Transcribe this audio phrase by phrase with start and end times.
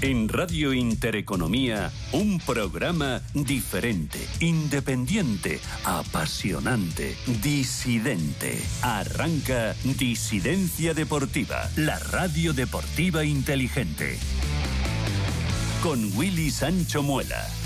[0.00, 8.62] En Radio Intereconomía, un programa diferente, independiente, apasionante, disidente.
[8.82, 14.16] Arranca Disidencia Deportiva, la radio deportiva inteligente.
[15.82, 17.57] Con Willy Sancho Muela.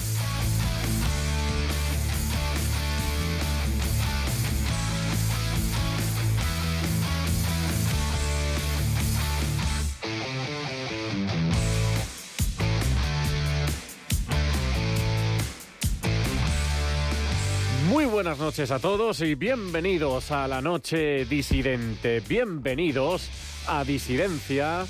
[18.33, 22.21] Buenas noches a todos y bienvenidos a la noche disidente.
[22.27, 23.29] Bienvenidos
[23.67, 24.87] a Disidencia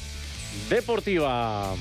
[0.70, 1.74] Deportiva.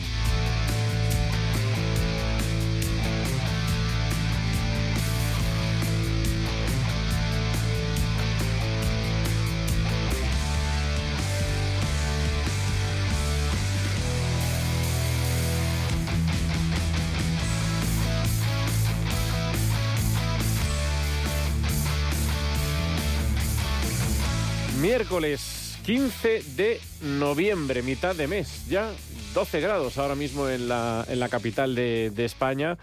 [24.92, 28.92] Miércoles 15 de noviembre, mitad de mes, ya
[29.34, 32.78] 12 grados ahora mismo en la, capital de, España.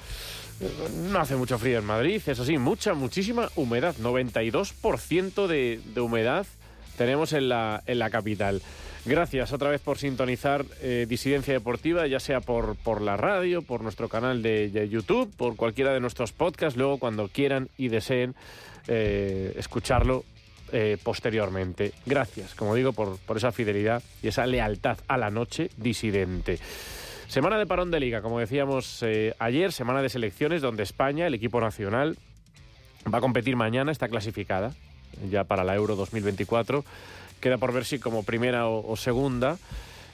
[1.12, 6.46] No hace mucho frío en Madrid, eso sí, mucha, muchísima humedad, 92% de, humedad
[6.96, 8.62] tenemos en la, capital.
[9.04, 14.08] Gracias otra vez por sintonizar eh, Disidencia Deportiva, ya sea por, la radio, por nuestro
[14.08, 18.34] canal de, de YouTube, por cualquiera de nuestros podcasts, luego cuando quieran y deseen
[18.86, 20.24] eh, escucharlo
[20.72, 21.92] eh, posteriormente.
[22.06, 26.58] Gracias, como digo, por, por esa fidelidad y esa lealtad a la noche disidente.
[27.28, 31.34] Semana de parón de liga, como decíamos eh, ayer, semana de selecciones donde España, el
[31.34, 32.16] equipo nacional,
[33.12, 34.72] va a competir mañana, está clasificada
[35.30, 36.84] ya para la Euro 2024.
[37.40, 39.58] Queda por ver si como primera o, segunda.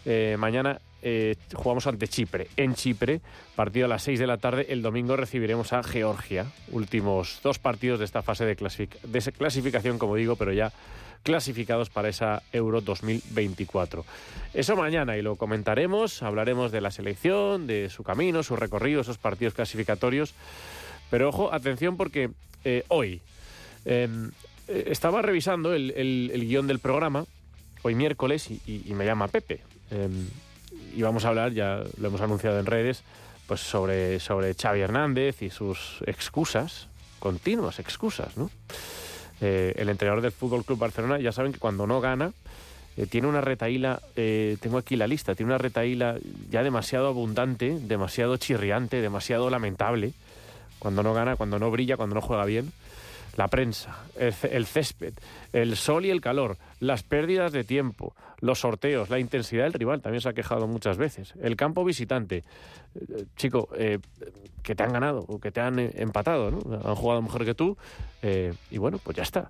[0.04, 2.48] Eh, mañana eh, jugamos ante Chipre.
[2.56, 3.20] En Chipre,
[3.54, 4.66] partido a las 6 de la tarde.
[4.70, 6.46] El domingo recibiremos a Georgia.
[6.72, 10.72] Últimos dos partidos de esta fase de, clasific de clasificación, como digo, pero ya
[11.22, 14.04] clasificados para esa Euro 2024.
[14.54, 16.22] Eso mañana y lo comentaremos.
[16.22, 20.32] Hablaremos de la selección, de su camino, su recorrido, esos partidos clasificatorios.
[21.10, 22.30] Pero ojo, atención porque
[22.64, 23.20] eh, hoy
[23.84, 24.08] eh,
[24.68, 27.26] estaba revisando el, el, guion del programa,
[27.82, 29.60] hoy miércoles, y, me llama Pepe.
[29.90, 30.08] Eh,
[30.94, 33.02] y vamos a hablar, ya lo hemos anunciado en redes,
[33.46, 36.88] pues sobre, sobre Xavi Hernández y sus excusas,
[37.18, 38.50] continuas excusas, ¿no?
[39.40, 42.32] Eh, el entrenador del Fútbol Club Barcelona, ya saben que cuando no gana,
[42.96, 46.16] eh, tiene una retaíla, eh, tengo aquí la lista, tiene una retaíla
[46.50, 50.12] ya demasiado abundante, demasiado chirriante, demasiado lamentable.
[50.78, 52.72] Cuando no gana, cuando no brilla, cuando no juega bien
[53.36, 55.14] la prensa, el, césped,
[55.52, 60.00] el sol y el calor, las pérdidas de tiempo, los sorteos, la intensidad del rival,
[60.00, 62.44] también se ha quejado muchas veces, el campo visitante,
[62.94, 63.98] eh, chico, eh,
[64.62, 66.60] que te han ganado o que te han empatado, ¿no?
[66.84, 67.76] han jugado mejor que tú,
[68.22, 69.48] eh, y bueno, pues ya está.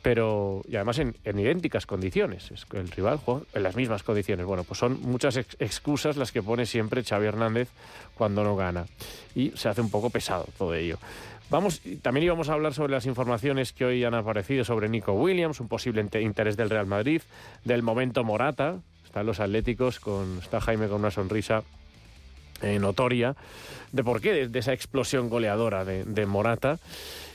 [0.00, 4.46] Pero, y además en, en, idénticas condiciones, el rival juega en las mismas condiciones.
[4.46, 7.68] Bueno, pues son muchas ex excusas las que pone siempre Xavi Hernández
[8.14, 8.86] cuando no gana.
[9.34, 10.98] Y se hace un poco pesado todo ello.
[11.50, 15.60] Vamos, también íbamos a hablar sobre las informaciones que hoy han aparecido sobre Nico Williams,
[15.60, 17.22] un posible interés del Real Madrid,
[17.64, 21.62] del momento Morata, están los Atléticos, con, está Jaime con una sonrisa
[22.80, 23.36] notoria,
[23.92, 26.78] de por qué, de, esa explosión goleadora de, de, Morata.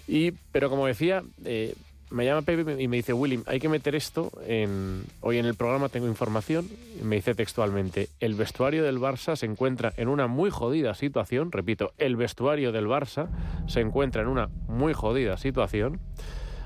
[0.07, 1.73] Y, pero como decía, eh,
[2.13, 5.03] me llama Pepe y me dice, William, hay que meter esto en...
[5.21, 6.69] Hoy en el programa tengo información,
[7.01, 11.91] me dice textualmente, el vestuario del Barça se encuentra en una muy jodida situación, repito,
[11.97, 13.29] el vestuario del Barça
[13.67, 15.99] se encuentra en una muy jodida situación.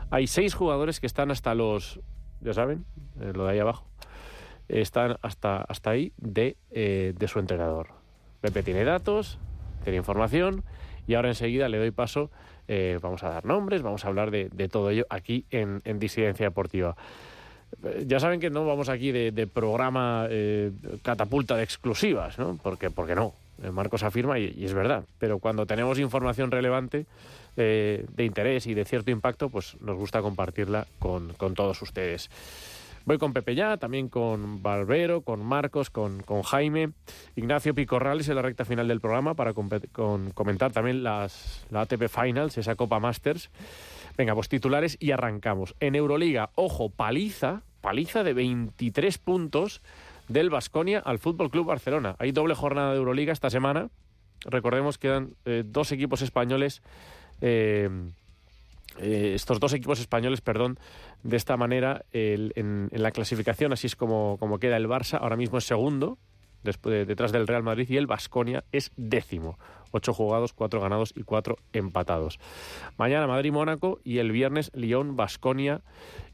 [0.10, 2.02] Hay seis jugadores que están hasta los,
[2.42, 2.86] ya saben,
[3.22, 3.88] eh, lo de ahí abajo,
[4.68, 7.88] están hasta, hasta ahí de, eh, de su entrenador.
[8.42, 9.40] Pepe tiene datos,
[9.86, 10.66] tiene información
[11.08, 12.32] y ahora enseguida le doy paso
[12.68, 16.46] eh, vamos a dar nombres, vamos a hablar de, todo ello aquí en, en, Disidencia
[16.46, 16.96] Deportiva.
[17.84, 22.60] Eh, ya saben que no vamos aquí de, programa eh, catapulta de exclusivas, ¿no?
[22.62, 23.34] Porque, porque no.
[23.72, 25.04] Marcos afirma y, es verdad.
[25.18, 27.06] Pero cuando tenemos información relevante,
[27.56, 32.30] de interés y de cierto impacto, pues nos gusta compartirla con todos ustedes.
[33.08, 36.92] Voy con Pepe ya, también con Barbero, con Marcos, con, con Jaime,
[37.38, 42.10] Ignacio Picorrales en la recta final del programa para con, comentar también las, la ATP
[42.10, 43.50] Finals, esa Copa Masters.
[44.18, 45.74] Venga, pues titulares y arrancamos.
[45.80, 49.82] En Euroliga, ojo, paliza, paliza de 23 puntos
[50.28, 52.18] del Basconia al Fútbol Club Barcelona.
[52.20, 53.88] Hay doble jornada de Euroliga esta semana.
[54.42, 56.82] Recordemos que quedan eh, dos equipos españoles.
[57.40, 57.90] Eh,
[59.00, 60.80] eh, estos dos equipos españoles, perdón,
[61.24, 65.66] de esta manera en, la clasificación, así es como, queda el Barça, ahora mismo es
[65.66, 66.18] segundo,
[66.64, 69.58] después, detrás del Real Madrid y el Basconia es décimo.
[69.92, 72.40] Ocho jugados, cuatro ganados y cuatro empatados.
[72.98, 75.82] Mañana Madrid-Mónaco y el viernes Lyon-Basconia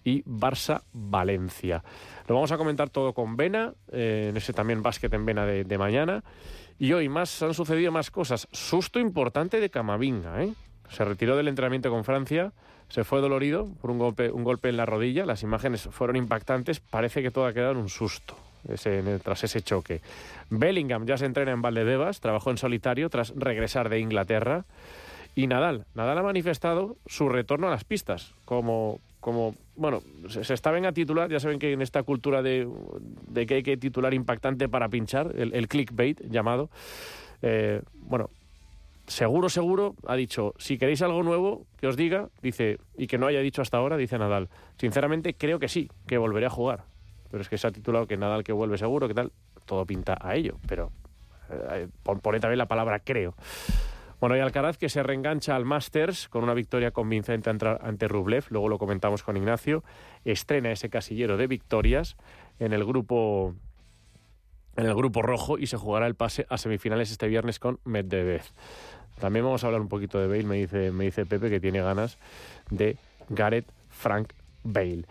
[0.04, 1.84] y Barça-Valencia.
[2.28, 5.66] Lo vamos a comentar todo con Vena, eh, en ese también básquet en Vena de,
[5.66, 6.24] de, mañana.
[6.80, 8.48] Y hoy más han sucedido más cosas.
[8.52, 10.54] Susto importante de Camavinga, ¿eh?
[10.94, 12.54] Se retiró del entrenamiento con Francia,
[12.88, 15.26] se fue dolorido por un golpe, un golpe en la rodilla.
[15.26, 16.80] Las imágenes fueron impactantes.
[16.80, 18.36] Parece que todo ha quedado en un susto
[18.70, 20.02] ese, tras ese choque.
[20.50, 24.66] Bellingham ya se entrena en Valdebebas, trabajó en solitario tras regresar de Inglaterra.
[25.36, 30.54] Y Nadal, Nadal ha manifestado su retorno a las pistas, como, como bueno, se, se
[30.54, 32.70] está bien a titular, ya saben que en esta cultura de,
[33.28, 36.70] de que hay que titular impactante para pinchar, el, clickbait llamado,
[37.42, 38.30] eh, bueno,
[39.08, 43.28] seguro, seguro, ha dicho, si queréis algo nuevo, que os diga, dice, y que no
[43.28, 44.50] haya dicho hasta ahora, dice Nadal.
[44.78, 46.86] Sinceramente, creo que sí, que volveré a jugar.
[47.30, 49.32] Pero es que se ha titulado que Nadal que vuelve seguro, que tal,
[49.66, 50.92] todo pinta a ello, pero
[51.50, 53.36] eh, pone también la palabra creo.
[54.20, 58.70] Bueno, y Alcaraz que se reengancha al Masters con una victoria convincente ante Rublev, luego
[58.70, 59.84] lo comentamos con Ignacio,
[60.24, 62.16] estrena ese casillero de victorias
[62.60, 63.54] en el grupo
[64.76, 68.44] en el grupo rojo y se jugará el pase a semifinales este viernes con Medvedev.
[69.20, 71.82] También vamos a hablar un poquito de Bale, me dice, me dice Pepe que tiene
[71.82, 72.18] ganas
[72.70, 72.98] de
[73.30, 74.34] Gareth Frank
[74.64, 75.06] Bale.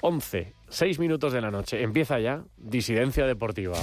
[0.00, 3.78] 11, 6 minutos de la noche, empieza ya Disidencia Deportiva.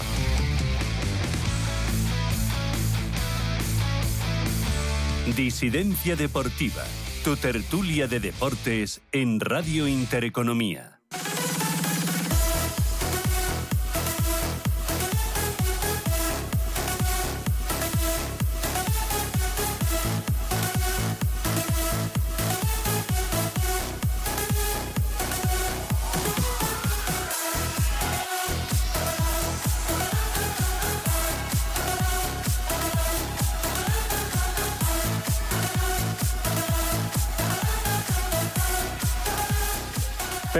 [5.36, 6.84] Disidencia Deportiva,
[7.24, 10.95] tu tertulia de deportes en Radio Intereconomía.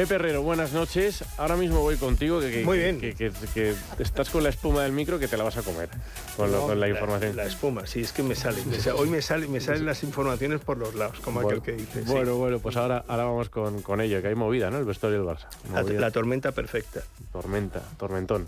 [0.06, 1.24] Pepe Herrero, buenas noches.
[1.36, 2.40] Ahora mismo voy contigo.
[2.40, 3.00] Que, que Muy bien.
[3.00, 5.90] Que, estás con la espuma del micro que te la vas a comer
[6.38, 7.36] con, lo, No, con la información.
[7.36, 8.64] La, espuma, sí, es que me sale.
[8.66, 11.76] me sale- hoy me, sale, me salen las informaciones por los lados, como bueno, aquel
[11.76, 12.04] que dice.
[12.04, 12.12] sí.
[12.12, 14.78] bueno, bueno, pues ahora, ahora vamos con, con ello, que hay movida, ¿no?
[14.78, 15.48] El vestuario del Barça.
[15.98, 17.02] la tormenta perfecta.
[17.32, 18.48] tormenta, tormentón.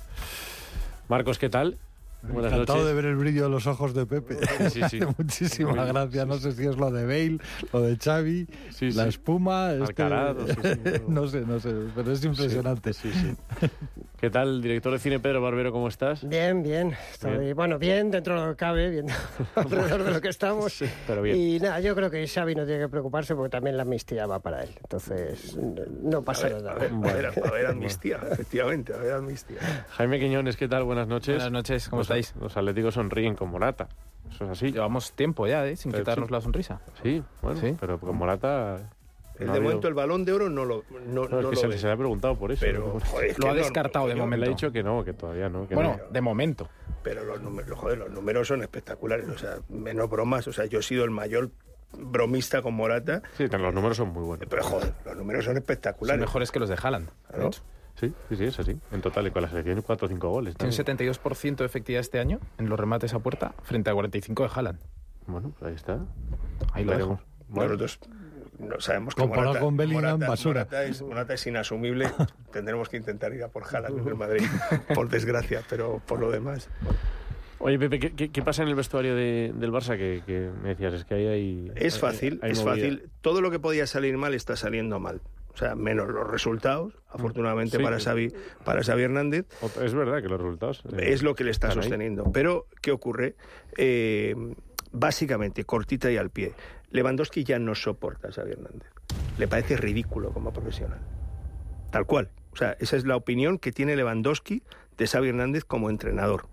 [1.10, 1.80] Marcos, ¿qué tal?
[2.24, 2.88] Buenas Encantado noches.
[2.88, 4.38] de ver el brillo de los ojos de Pepe.
[4.70, 5.00] Sí, sí.
[5.18, 6.28] Muchísimas Muy- gracias.
[6.28, 7.38] No sé si es lo de Bale,
[7.72, 9.10] lo de Xavi, Sí, la sí.
[9.10, 9.72] espuma.
[9.72, 10.92] este- Alcaraz, sí, sí.
[11.08, 12.92] no sé, no sé, pero es impresionante.
[14.20, 16.28] ¿Qué tal, director de cine Pedro Barbero, cómo estás?
[16.28, 16.96] Bien, bien.
[17.12, 17.56] Estoy, Bien.
[17.56, 19.06] Bueno, bien dentro de lo que cabe, bien
[19.56, 20.74] alrededor de lo que estamos.
[20.74, 21.38] Sí, pero bien.
[21.38, 24.40] Y nada, yo creo que Xavi no tiene que preocuparse porque también la amnistía va
[24.40, 24.72] para él.
[24.82, 26.72] Entonces, no- no A pasa ver, nada.
[26.72, 29.58] a ver, a ver, a ver, amnistía, efectivamente, a ver, amnistía.
[29.90, 30.84] Jaime Quiñones, ¿qué tal?
[30.84, 31.36] Buenas noches.
[31.36, 32.34] Buenas noches, ¿cómo Los- estáis?
[32.42, 33.88] Los atléticos sonríen con Morata.
[34.32, 34.72] Eso es así.
[34.72, 35.76] Llevamos tiempo ya, ¿eh?
[35.76, 36.34] Sin Pero quitarnos sí.
[36.34, 36.82] la sonrisa.
[37.04, 37.78] Sí, bueno, Sí.
[37.80, 38.90] pero con Morata...
[39.40, 41.44] El no de momento el balón de oro no lo, no, No, es no que
[41.44, 41.78] lo se, ve.
[41.78, 42.62] se le ha preguntado por eso.
[42.66, 43.00] Pero, ¿no?
[43.00, 44.66] joder, es Lo ha no, descartado de coño, Me le ha momento.
[44.66, 45.68] dicho que no, que todavía no.
[45.68, 46.12] que Bueno, no.
[46.12, 46.70] de momento.
[47.04, 50.80] Pero los números, joder, los números son espectaculares, o sea, menos bromas, o sea, yo
[50.80, 51.52] he sido el mayor
[51.94, 54.46] bromista con Morata, Sí, los números son muy buenos.
[54.50, 56.20] pero joder, los números son Son espectaculares.
[56.20, 57.10] mejores que los de Haaland.
[57.34, 57.62] hecho.
[57.96, 58.78] Sí, sí, sí, es así.
[58.92, 60.56] En total, y con la selección 4 o 5 goles.
[60.56, 60.98] Tiene un también.
[61.14, 64.80] 72% de efectividad este año en los remates a puerta frente a 45 de Haaland.
[65.26, 66.00] Bueno, pues ahí está.
[66.74, 67.20] Ahí lo Veremos.
[67.20, 67.30] dejo.
[67.48, 68.00] Bueno, Nosotros
[68.60, 70.62] no sabemos que Comparado Morata, con Bellingham, Morata- basura.
[70.66, 72.08] Morata es, Morata es inasumible.
[72.52, 74.46] Tendremos que intentar ir a por Haaland en el Madrid,
[74.96, 76.70] por desgracia, pero por lo demás.
[77.60, 80.70] Oye, Pepe, ¿qué, qué, qué pasa en el vestuario de- del Barça que, que me
[80.70, 80.94] decías?
[80.94, 81.72] Es que ahí hay...
[81.76, 82.74] Es hay- fácil, hay es movida.
[82.76, 83.10] fácil.
[83.22, 85.22] Todo lo que podía salir mal está saliendo mal.
[85.54, 87.84] O sea, menos los resultados, afortunadamente Sí.
[87.84, 88.32] para Xavi,
[88.64, 89.48] para Xavi Hernández,
[89.84, 90.84] Es verdad que los resultados...
[91.00, 91.74] eh, es lo que le está ahí.
[91.74, 92.32] sosteniendo.
[92.32, 93.34] Pero, ¿qué ocurre?
[93.76, 94.36] Eh,
[94.92, 96.54] básicamente, cortita y al pie.
[96.92, 98.90] Lewandowski ya no soporta a Xavi Hernández.
[99.38, 101.00] Le parece ridículo como profesional.
[101.92, 102.30] Tal cual.
[102.52, 104.64] O sea, esa es la opinión que tiene Lewandowski
[104.98, 106.48] de Xavi Hernández como entrenador.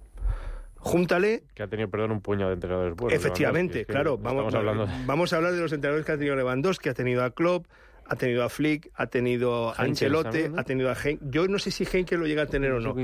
[0.76, 3.18] Júntale Que ha tenido, perdón, un puñado de entrenadores buenos.
[3.18, 4.18] Efectivamente, Lewandowski, es que claro.
[4.18, 4.86] Vamos, hablando...
[5.06, 7.66] vamos a hablar de los entrenadores que ha tenido Lewandowski, ha tenido a Klopp,
[8.06, 11.70] ha tenido a Flick, ha tenido a Ancelotti, ha tenido a Hen Yo no sé
[11.70, 12.94] si Henke lo llega a tener o no,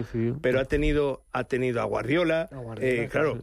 [0.42, 2.48] pero ha tenido, ha tenido a Guardiola.
[2.52, 3.38] A Guardiola, eh, claro,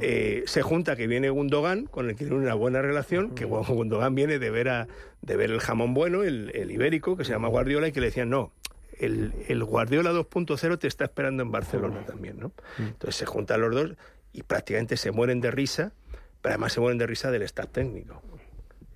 [0.00, 4.14] eh, se junta que viene Gundogan, con el que tiene una buena relación, que Gundogan
[4.14, 4.88] viene de ver, a,
[5.22, 8.06] de ver el jamón bueno, el, el ibérico, que se llama Guardiola, y que le
[8.06, 8.52] decían, no,
[8.98, 12.52] el, el Guardiola 2.0 te está esperando en Barcelona también, ¿no?
[12.78, 13.96] Entonces se juntan los dos
[14.32, 15.92] y prácticamente se mueren de risa,
[16.40, 18.22] pero además se mueren de risa del staff técnico.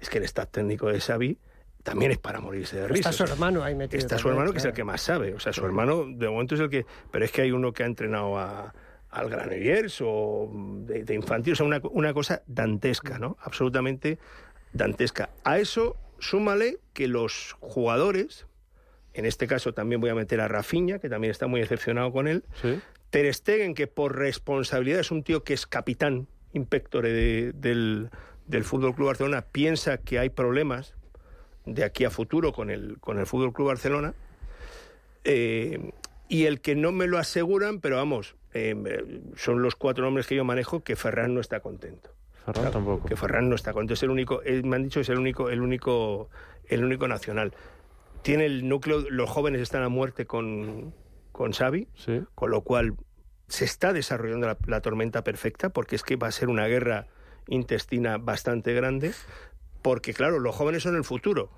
[0.00, 1.38] Es que el staff técnico de Xavi
[1.82, 3.10] también es para morirse de risa.
[3.10, 3.98] Está su hermano ahí metido.
[3.98, 4.76] Está su hermano, que es el claro.
[4.76, 5.34] que más sabe.
[5.34, 6.86] O sea, su hermano de momento es el que...
[7.10, 8.74] Pero es que hay uno que ha entrenado a,
[9.14, 10.50] al Granollers o
[10.86, 13.36] de, de infantil, o sea, una, una cosa dantesca, ¿no?
[13.40, 14.18] Absolutamente
[14.72, 15.30] dantesca.
[15.44, 18.46] A eso súmale que los jugadores,
[19.12, 22.26] en este caso también voy a meter a Rafinha, que también está muy decepcionado con
[22.28, 22.80] él, Sí.
[23.10, 28.10] Ter Stegen, que por responsabilidad es un tío que es capitán, inspectore de- del,
[28.48, 30.94] del Fútbol Club Barcelona, piensa que hay problemas
[31.64, 34.14] de aquí a futuro con el, con el Fútbol Club Barcelona.
[35.22, 35.92] Eh,
[36.28, 40.36] y el que no me lo aseguran, pero vamos, eh, son los cuatro nombres que
[40.36, 42.10] yo manejo, que Ferran no está contento.
[42.46, 43.06] Ferran tampoco.
[43.08, 43.94] Que Ferran no está contento.
[43.94, 46.28] Es el único, eh, me han dicho que es el único, el único,
[46.68, 47.52] el único nacional.
[48.22, 50.94] Tiene el núcleo, los jóvenes están a muerte con,
[51.32, 52.22] con Xavi, Sí.
[52.34, 52.94] con lo cual
[53.48, 57.06] se está desarrollando la, la tormenta perfecta, porque es que va a ser una guerra
[57.48, 59.12] intestina bastante grande,
[59.82, 61.50] porque claro, los jóvenes son el futuro,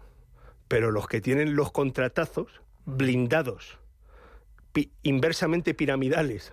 [0.67, 3.79] pero los que tienen los contratazos blindados,
[4.77, 6.53] pi- inversamente piramidales,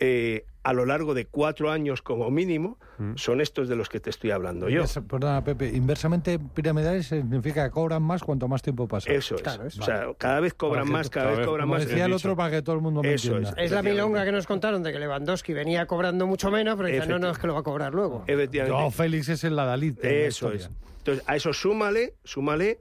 [0.00, 2.78] eh, a lo largo de cuatro años como mínimo,
[3.16, 4.82] son estos de los que te estoy hablando yo.
[5.08, 5.68] Perdona, Pepe.
[5.74, 9.10] Inversamente piramidales significa que cobran más cuanto más tiempo pasa.
[9.12, 9.42] Eso es.
[9.42, 9.82] Claro, eso.
[9.82, 11.86] O sea, cada vez cobran más, cada cada vez vez, cobran Como más.
[11.86, 13.60] decía el otro, para que todo el mundo me Eso entienda.
[13.60, 13.66] es.
[13.66, 17.08] Es la milonga que nos contaron de que Lewandowski venía cobrando mucho menos, pero dicen,
[17.10, 18.24] no, no, es que lo va a cobrar luego.
[18.26, 18.78] Efectivamente.
[18.78, 19.94] No, Félix es el Adalid.
[20.00, 20.70] de la Eso es.
[20.98, 22.80] Entonces, a eso súmale, súmale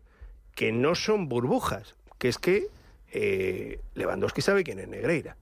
[0.56, 2.68] que no son burbujas, que es que
[3.12, 5.38] eh, Lewandowski sabe quién es Negreira.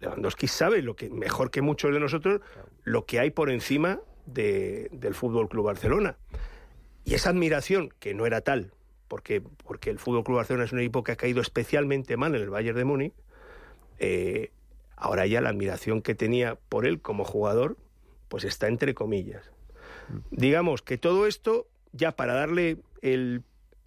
[0.00, 2.40] Lewandowski sabe lo que mejor que muchos de nosotros
[2.82, 6.16] lo que hay por encima de- del Fútbol Club Barcelona.
[7.04, 8.72] Y esa admiración que no era tal,
[9.08, 12.42] porque porque el Fútbol Club Barcelona es un equipo que ha caído especialmente mal en
[12.42, 13.14] el Bayern de Múnich.
[13.98, 14.50] eh,
[14.96, 17.76] ahora ya la admiración que tenía por él como jugador,
[18.28, 19.50] pues está entre comillas.
[20.30, 23.42] Digamos que todo esto, ya para darle el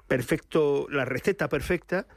[0.07, 2.07] perfecto, la receta perfecta,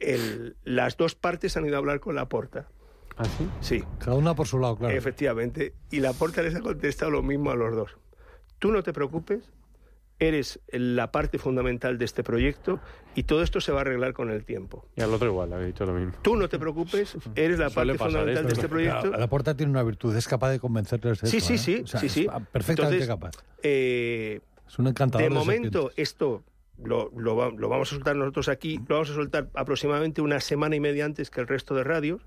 [0.00, 2.68] el- las dos partes han ido a hablar con la porta.
[3.16, 3.48] ¿Ah, sí?
[3.60, 4.94] Sí, Cada una por su lado, claro.
[4.94, 5.74] efectivamente.
[5.90, 7.96] Y la porta les ha contestado lo mismo a los dos.
[8.60, 9.40] Tú no te preocupes,
[10.20, 12.80] eres la parte fundamental de este proyecto
[13.14, 14.86] y todo esto se va a arreglar con el tiempo.
[14.96, 16.12] Y al otro igual, ha dicho lo mismo.
[16.22, 19.10] Tú no te preocupes, eres la parte fundamental de esto, este proyecto.
[19.10, 21.58] La, la Porta tiene una virtud, es capaz de convencerles de Sí, eso, sí, ¿eh?
[21.58, 22.26] sí, O sea, sí, sí.
[22.52, 23.30] perfectamente Entonces, capaz.
[23.62, 26.42] eh, Es un encantador de momento, esto
[26.82, 30.40] lo, lo va- lo vamos a soltar nosotros aquí, lo vamos a soltar aproximadamente una
[30.40, 32.22] semana y media antes que el resto de radios,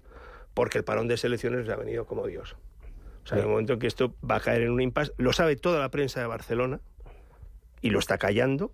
[0.54, 2.56] porque el parón de selecciones le ha venido como Dios.
[3.24, 5.32] O sea, en el momento en que esto va a caer en un impasse, lo
[5.32, 6.80] sabe toda la prensa de Barcelona
[7.82, 8.72] y lo está callando,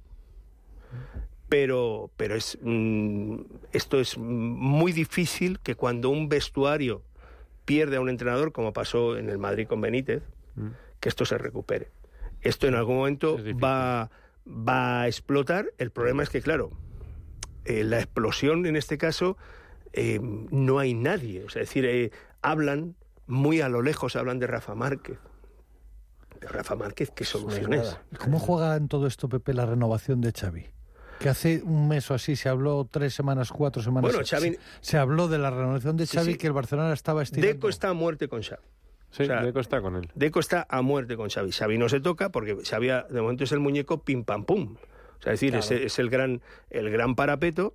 [1.49, 3.39] pero, pero es, mm,
[3.71, 7.03] esto es muy difícil que cuando un vestuario
[7.65, 10.23] pierde a un entrenador, como pasó en el Madrid con Benítez,
[10.99, 11.89] que esto se recupere.
[12.41, 14.09] Esto en algún momento va,
[14.47, 15.71] va a explotar.
[15.77, 16.71] El problema es que, claro,
[17.65, 19.37] eh, la explosión en este caso
[19.93, 21.43] eh, no hay nadie.
[21.43, 22.11] O sea, es decir, eh,
[22.41, 25.17] hablan muy a lo lejos, hablan de Rafa Márquez.
[26.39, 27.97] De Rafa Márquez, ¿qué soluciones?
[28.19, 30.65] ¿Cómo juega en todo esto, Pepe, la renovación de Xavi?
[31.19, 34.11] Que hace un mes o así se habló, tres semanas, cuatro semanas.
[34.11, 36.37] Bueno, Xavi- se, se habló de la renovación de Sí, Xavi sí.
[36.37, 37.51] que el Barcelona estaba estirando.
[37.55, 38.61] Deco está a muerte con Xavi.
[39.17, 40.09] Sí, O sea, Deco está con él.
[40.15, 41.51] Deco está a muerte con Xavi.
[41.51, 44.75] Xavi no se toca porque Xavi ha- de momento es el muñeco pim pam pum.
[45.19, 47.73] O sea, es decir, es, es el gran el gran parapeto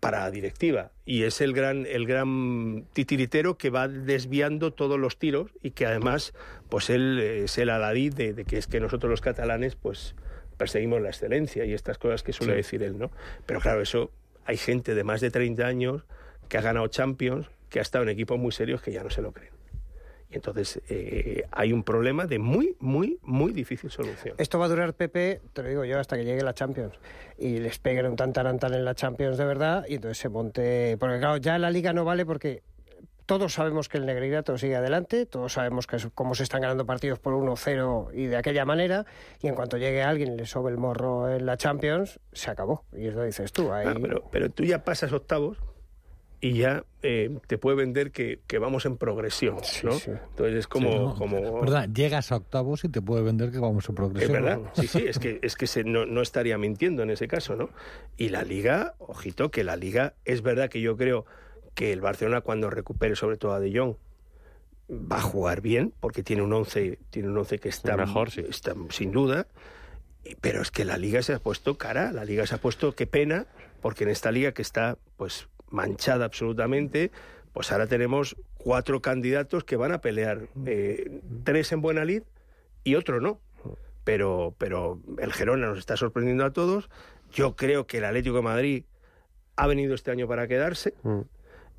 [0.00, 5.18] para la directiva y es el gran el gran titiritero que va desviando todos los
[5.18, 6.32] tiros y que además
[6.70, 10.14] pues él es el aladí de, de que es que nosotros los catalanes pues
[10.56, 13.10] perseguimos la excelencia y estas cosas que suele decir él, ¿no?
[13.46, 14.10] Pero claro, eso
[14.46, 16.02] hay gente de más de 30 años
[16.48, 19.22] que ha ganado Champions, que ha estado en equipos muy serios que ya no se
[19.22, 19.52] lo creen.
[20.30, 24.36] Y entonces eh, hay un problema de muy, muy, muy difícil solución.
[24.38, 26.94] Esto va a durar, Pepe, te lo digo yo, hasta que llegue la Champions.
[27.36, 30.96] Y les peguen un tantarantan en la Champions de verdad y entonces se monte...
[31.00, 32.62] Porque claro, ya la Liga no vale porque
[33.26, 36.84] todos sabemos que el Negreirato sigue adelante, todos sabemos que es- cómo se están ganando
[36.86, 39.06] partidos por 1-0 y de aquella manera,
[39.40, 42.84] y en cuanto llegue alguien y le sobe el morro en la Champions, se acabó.
[42.92, 43.86] Y eso dices tú, ahí...
[43.88, 45.58] Ah, pero, pero tú ya pasas octavos
[46.40, 49.92] y ya eh, te puede vender que, que vamos en progresión, ¿no?
[49.92, 50.10] sí.
[50.10, 50.90] Entonces es como...
[50.90, 51.88] Sí, no, como ¿verdad?
[51.92, 54.32] Llegas a octavos y te puede vender que vamos Es progresión.
[54.32, 57.56] verdad, sí, sí, es que, es que se, no, no estaría mintiendo en ese caso,
[57.56, 57.70] ¿no?
[58.16, 61.26] Y la Liga, ojito, que la Liga, es verdad que yo creo
[61.74, 63.96] que el Barcelona cuando recupere sobre todo a De Jong
[64.90, 68.42] va a jugar bien, porque tiene un 11, tiene un 11 que está, Mejor, sí.
[68.48, 69.46] está sin duda,
[70.40, 73.06] pero es que la Liga se ha puesto cara, la Liga se ha puesto, qué
[73.06, 73.46] pena,
[73.80, 77.10] porque en esta Liga que está pues manchada absolutamente,
[77.52, 82.22] pues ahora tenemos cuatro candidatos que van a pelear, eh, tres en buena lid
[82.84, 83.40] y otro no
[84.04, 86.88] pero, pero el Gerona nos está sorprendiendo a todos.
[87.32, 88.84] Yo creo que el Atlético de Madrid
[89.56, 91.20] ha venido este año para quedarse Mm.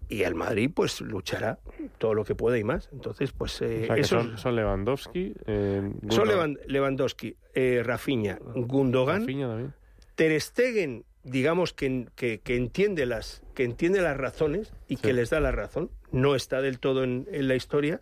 [0.07, 1.59] y el Madrid pues luchará
[1.97, 2.89] todo lo que pueda y más.
[2.93, 7.81] Entonces, pues eh, O sea, que eso son, son Lewandowski, eh, son Gundogan, Lewandowski, eh,
[7.83, 9.73] Rafinha, Gundogan, Rafinha también.
[10.15, 15.01] Ter Stegen, digamos que, que, que entiende las que entiende las razones y Sí.
[15.03, 15.91] que les da la razón.
[16.11, 18.01] No está del todo en, en la historia.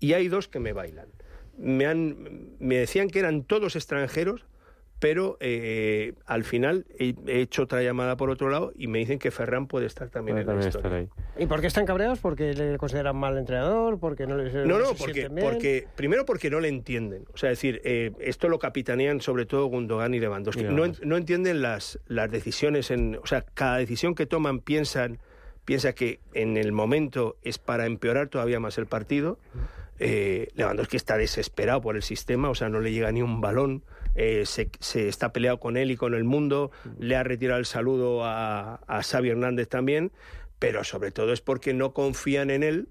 [0.00, 1.08] Y hay dos que me bailan.
[1.58, 4.44] Me han me decían que eran todos extranjeros,
[4.98, 9.18] pero eh, al final he, he hecho otra llamada por otro lado y me dicen
[9.18, 10.98] que Ferran puede estar también Puede en la historia.
[11.04, 11.42] estar ahí.
[11.42, 12.18] ¿Y por qué están cabreados?
[12.18, 13.98] ¿Porque le consideran mal entrenador?
[13.98, 15.34] ¿Porque no les No, no, se porque, bien?
[15.44, 17.26] porque primero porque no le entienden.
[17.34, 20.62] O sea, es decir, eh, esto lo capitanean sobre todo Gundogan y Lewandowski.
[20.62, 25.18] Y No, no entienden las, las decisiones, en, o sea, cada decisión que toman piensan,
[25.66, 29.38] piensa que en el momento es para empeorar todavía más el partido.
[29.98, 33.82] Eh, Lewandowski está desesperado por el sistema, o sea, no le llega ni un balón.
[34.16, 36.70] Eh, se, se está peleado con él y con el mundo.
[36.98, 40.10] Le ha retirado el saludo a, a Xavi Hernández también,
[40.58, 42.88] pero sobre todo es porque no confían en él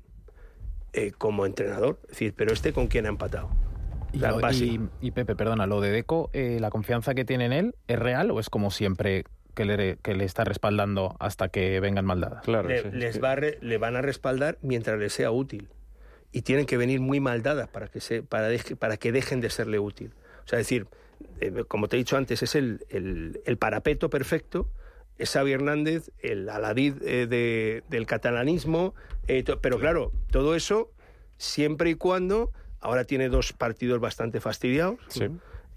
[0.94, 2.00] eh, como entrenador.
[2.04, 3.50] Es decir, pero este con quién ha empatado.
[4.14, 4.66] Y, La lo- base.
[4.66, 8.00] y- y Pepe, perdona, lo de Deco, eh, ¿la confianza que tiene en él es
[8.00, 12.44] real o es como siempre que le, que le está respaldando hasta que vengan maldadas?
[12.44, 13.20] Claro, Le, sí, les sí.
[13.20, 15.68] va a re- le van a respaldar mientras les sea útil.
[16.32, 19.42] Y tienen que venir muy mal dadas para que, se, para, deje- para que dejen
[19.42, 20.14] de serle útil.
[20.46, 20.88] O sea, es decir,
[21.42, 24.70] eh, como te he dicho antes, es el, el- el parapeto perfecto.
[25.18, 28.94] Es Xavi Hernández, el aladid eh, de- del catalanismo.
[29.28, 30.92] eh, pero claro, todo eso
[31.38, 32.52] siempre y cuando.
[32.82, 35.00] Ahora tiene dos partidos bastante fastidiados.
[35.08, 35.28] Sí.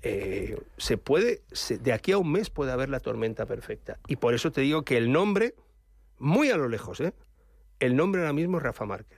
[0.02, 3.98] eh, se puede, se- de aquí a un mes puede haber la tormenta perfecta.
[4.06, 5.54] Y por eso te digo que el nombre,
[6.18, 7.12] muy a lo lejos, ¿eh?
[7.80, 9.17] el nombre ahora mismo es Rafa Márquez.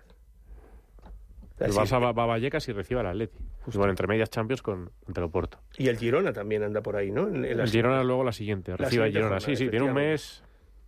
[1.60, 3.38] El Barça va, va a Vallecas y recibe al Atleti.
[3.72, 5.58] Y bueno, entre medias Champions con el Oporto.
[5.76, 7.28] Y el Girona también anda por ahí, ¿no?
[7.28, 9.26] En- en El Girona luego la siguiente, recibe al Girona.
[9.28, 10.42] jornada, Sí, sí, tiene un mes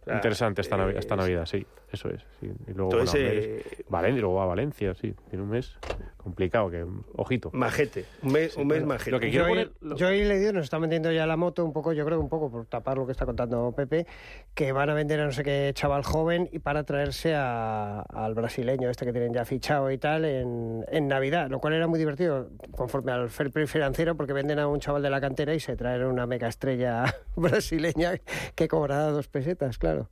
[0.06, 2.20] interesante esta, eh, esta Navidad, sí, eso es.
[2.40, 2.50] sí.
[2.66, 5.76] Y luego, Entonces, bueno, eh, Valencia, y luego va a Valencia, sí, tiene un mes
[6.16, 7.50] complicado, que ojito.
[7.52, 9.10] Majete, un mes, un mes bueno, majete.
[9.10, 11.72] lo que Yo poner- lo- yo he leído, nos está vendiendo ya la moto un
[11.72, 14.06] poco, yo creo que un poco por tapar lo que está contando Pepe,
[14.54, 18.34] que van a vender a no sé qué chaval joven y para traerse a- al
[18.34, 21.98] brasileño este que tienen ya fichado y tal en, en Navidad, lo cual era muy
[21.98, 25.60] divertido conforme al fair play financiero porque venden a un chaval de la cantera y
[25.60, 27.04] se traen una mega estrella
[27.36, 28.12] brasileña
[28.54, 30.08] que cobrará dos pesetas, claro.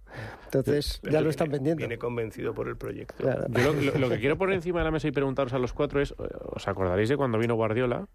[0.47, 1.70] Entonces ya lo están vendiendo.
[1.77, 3.15] Viene convencido por el proyecto.
[3.23, 3.47] Claro.
[3.49, 5.73] Yo lo, lo- lo que quiero poner encima de la mesa y preguntaros a los
[5.73, 6.15] cuatro es, eh,
[6.53, 8.07] ¿os acordaréis de cuando vino Guardiola?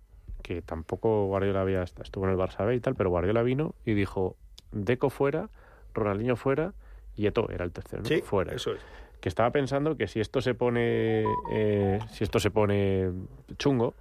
[0.42, 3.94] Que tampoco Guardiola había estuvo en el Barça B y tal, pero Guardiola vino y
[3.94, 4.36] dijo,
[4.72, 5.50] Deco fuera,
[5.94, 6.74] Ronaldinho fuera
[7.16, 8.08] y Eto era el tercero, ¿no?
[8.10, 8.54] Sí, fuera.
[8.54, 8.82] eso es.
[9.22, 13.12] que estaba pensando que si esto se pone eh, si esto se pone
[13.58, 13.96] chungo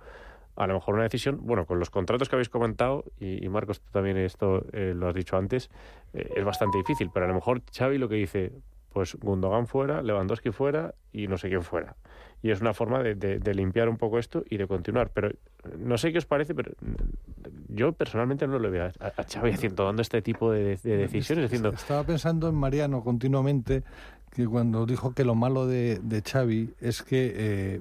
[0.57, 3.81] a lo mejor una decisión bueno con los contratos que habéis comentado y, y Marcos
[3.81, 5.71] tú también esto eh, lo has dicho antes
[6.13, 8.53] eh, es bastante difícil pero a lo mejor Xavi lo que dice
[8.95, 11.97] pues Gundogan fuera Lewandowski fuera y no sé quién fuera.
[12.43, 15.11] Y es una forma de, de- de limpiar un poco esto y de continuar.
[15.13, 15.31] Pero
[15.79, 19.51] no sé qué os parece pero mm, yo personalmente no lo veo a, a Xavi
[19.51, 23.83] haciendo tomando este tipo de, de decisiones diciendo Estaba pensando en Mariano continuamente,
[24.31, 27.81] que cuando dijo que lo malo de, Xavi es que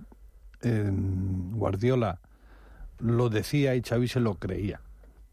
[0.64, 0.92] eh,
[1.52, 2.20] Guardiola
[3.00, 4.82] lo decía y Xavi se lo creía.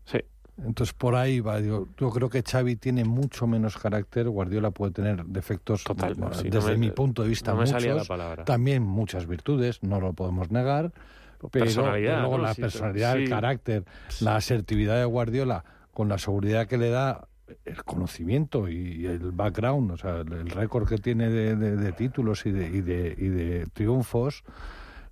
[0.04, 0.18] sí
[0.64, 1.60] Entonces por ahí va.
[1.60, 4.28] Yo, yo creo que Xavi tiene mucho menos carácter.
[4.28, 7.60] Guardiola puede tener defectos, Total, bueno, sí, no desde me- mi punto de vista, no
[7.60, 8.08] me salía la muchos.
[8.08, 8.44] palabra.
[8.44, 10.92] También muchas virtudes, no lo podemos negar.
[11.40, 13.84] Pero Personalidad, luego la Sí, personalidad, el carácter,
[14.20, 17.26] la asertividad de Guardiola, con la seguridad que le da
[17.64, 22.44] el conocimiento y el background, o sea, el, récord que tiene de, de- de títulos
[22.44, 24.44] y de, y, de, y de triunfos,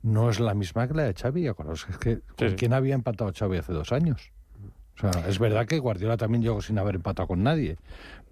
[0.03, 1.49] no es la misma que la de Xavi.
[1.49, 2.55] Acordaos, es que ¿con sí.
[2.57, 4.31] quién había empatado Xavi hace dos años?
[5.03, 7.77] O sea, es verdad que Guardiola también llegó sin haber empatado con nadie,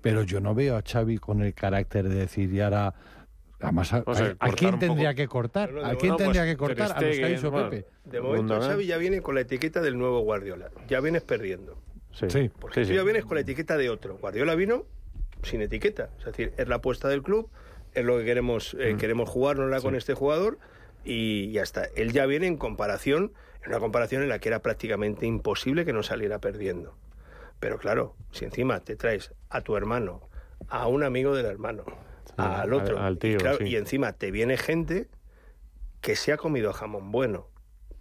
[0.00, 2.94] pero yo no veo a Xavi con el carácter de decir y ahora...
[3.58, 4.02] Además, ¿a,
[4.54, 5.16] quién tendría poco.
[5.16, 5.70] que cortar?
[5.82, 6.92] ¿A quién tendría pues, que cortar?
[6.92, 7.86] A los que bueno, Pepe.
[8.04, 8.60] De momento.
[8.60, 10.70] Xavi ya viene con la etiqueta del nuevo Guardiola.
[10.88, 11.78] Ya vienes perdiendo.
[12.12, 12.94] sí, Sí, Porque sí, tú sí.
[12.96, 14.18] ya vienes con la etiqueta de otro.
[14.18, 14.84] Guardiola vino
[15.42, 16.10] sin etiqueta.
[16.18, 17.48] Es decir, es la apuesta del club,
[17.94, 18.98] es lo que queremos, eh, Mm.
[18.98, 20.58] queremos jugárnosla con este jugador
[21.02, 21.86] y ya está.
[21.96, 23.32] Él ya viene en comparación,
[23.66, 26.94] una comparación en la que era prácticamente imposible que no saliera perdiendo.
[27.60, 30.28] Pero claro, si encima te traes a tu hermano,
[30.68, 31.84] a un amigo del hermano,
[32.36, 33.64] al al- otro, al tío, y, claro, sí.
[33.64, 35.08] y encima te viene gente
[36.00, 37.48] que se ha comido jamón bueno,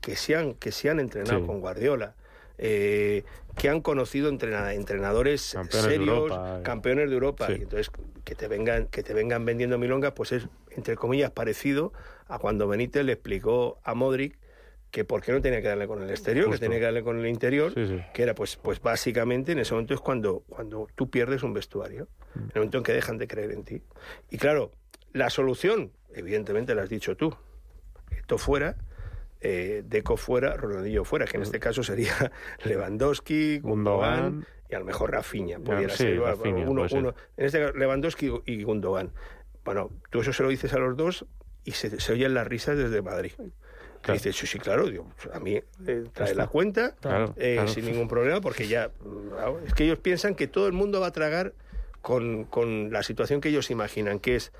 [0.01, 1.45] que se han, que se han entrenado Sí.
[1.45, 2.15] con Guardiola,
[2.57, 3.23] eh,
[3.57, 6.63] que han conocido entrena- entrenadores Campeones de serios, Europa, eh.
[6.63, 7.53] campeones de Europa, Sí.
[7.53, 7.91] y entonces
[8.23, 11.93] que te vengan, que te vengan vendiendo milongas, pues es entre comillas parecido
[12.27, 14.37] a cuando Benítez le explicó a Modric
[14.95, 16.57] que por qué no tenía que darle con el exterior, Justo.
[16.61, 18.01] que tenía que darle con el interior, Sí, sí.
[18.13, 22.07] que era pues, pues básicamente en ese momento es cuando, cuando tú pierdes un vestuario,
[22.33, 23.81] en el momento en que dejan de creer en ti.
[24.31, 24.71] Y claro,
[25.11, 27.35] La solución, evidentemente la has dicho tú.
[28.09, 28.77] Esto fuera,
[29.41, 32.13] eh, Deco fuera, Ronaldinho fuera, que en este caso sería
[32.63, 35.59] Lewandowski, Gundogan, y a lo mejor Rafinha.
[35.59, 36.99] Pudiera sí, ser Rafinha, uno, ser.
[36.99, 37.15] uno.
[37.35, 39.11] En este caso, Lewandowski y Gundogan.
[39.65, 41.25] Bueno, tú eso se lo dices a los dos
[41.65, 43.33] y se, se oyen las risas desde Madrid.
[44.05, 44.19] Que Claro.
[44.19, 45.55] dices, sí, sí, claro, digo, a mí
[45.87, 47.67] eh, trae la cuenta Claro, eh, claro.
[47.69, 51.07] sin ningún problema, porque ya mm, es que ellos piensan que todo el mundo va
[51.07, 51.53] a tragar
[52.03, 54.51] con, con la situación que ellos imaginan, que es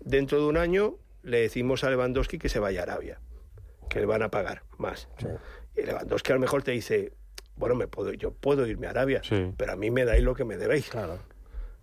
[0.00, 3.18] dentro de un año le decimos a Lewandowski que se vaya a Arabia,
[3.90, 5.08] que le van a pagar más.
[5.76, 7.12] Y Lewandowski a lo mejor te dice,
[7.56, 9.52] bueno, me puedo, yo puedo irme a Arabia, Sí.
[9.56, 10.90] pero a mí me dais lo que me debéis.
[10.90, 11.18] Claro.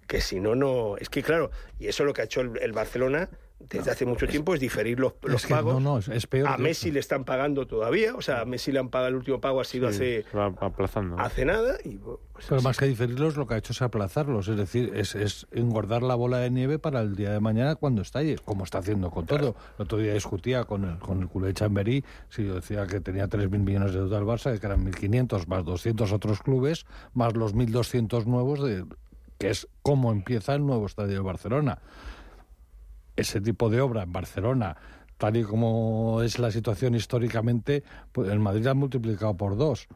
[0.08, 0.95] Que si no, no.
[0.97, 3.29] Es que claro, y eso es lo que ha hecho el, el Barcelona
[3.60, 5.74] desde hace mucho tiempo, es diferir los, los Es que pagos.
[5.82, 6.48] no, no, es, peor.
[6.48, 6.93] A Messi eso.
[6.93, 9.65] le están pagando todavía, o sea, a Messi le han pagado el último pago, ha
[9.65, 10.26] sido Sí, hace,
[10.62, 11.19] aplazando.
[11.19, 11.76] hace nada.
[11.84, 12.17] Y, pues
[12.48, 12.63] Pero así.
[12.63, 14.48] más que diferirlos, lo que ha hecho es aplazarlos.
[14.48, 18.02] Es decir, es, es engordar la bola de nieve para el día de mañana cuando
[18.02, 19.56] estalle, como está haciendo con todo.
[19.78, 23.28] El otro día discutía con el, con el culé Chamberí, si yo decía que tenía
[23.28, 27.54] 3.000 millones de deuda al Barça, que eran 1.500 más 200 otros clubes, más los
[27.54, 28.86] 1.200 nuevos, de,
[29.38, 31.80] que es cómo empieza el nuevo estadio de Barcelona.
[33.19, 34.77] Ese tipo de obra en Barcelona,
[35.17, 39.88] tal y como es la situación históricamente, pues el Madrid la ha multiplicado por dos.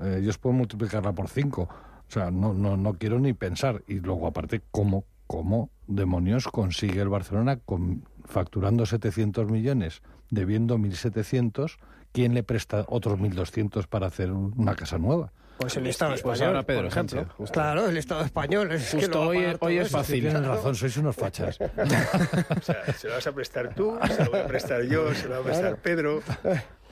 [0.00, 1.68] Eh, ellos pueden multiplicarla por cinco.
[2.08, 3.82] O sea, no, no, no quiero ni pensar.
[3.86, 11.78] Y luego, aparte, ¿cómo, cómo demonios consigue el Barcelona con, facturando 700 millones, debiendo 1.700?
[12.12, 15.32] ¿Quién le presta otros 1.200 para hacer un- una casa nueva?
[15.62, 16.46] Pues el Estado Pues español.
[16.48, 17.18] ahora Pedro por ejemplo.
[17.20, 17.52] Sánchez, justo.
[17.54, 18.72] Claro, el Estado español.
[18.72, 20.20] Es que Justo lo va a hoy- hoy es fácil.
[20.20, 21.58] Tienen razón, sois unos fachas.
[22.56, 25.28] O sea, se lo vas a prestar tú, se lo voy a prestar yo, se
[25.28, 26.22] lo va a prestar Pedro.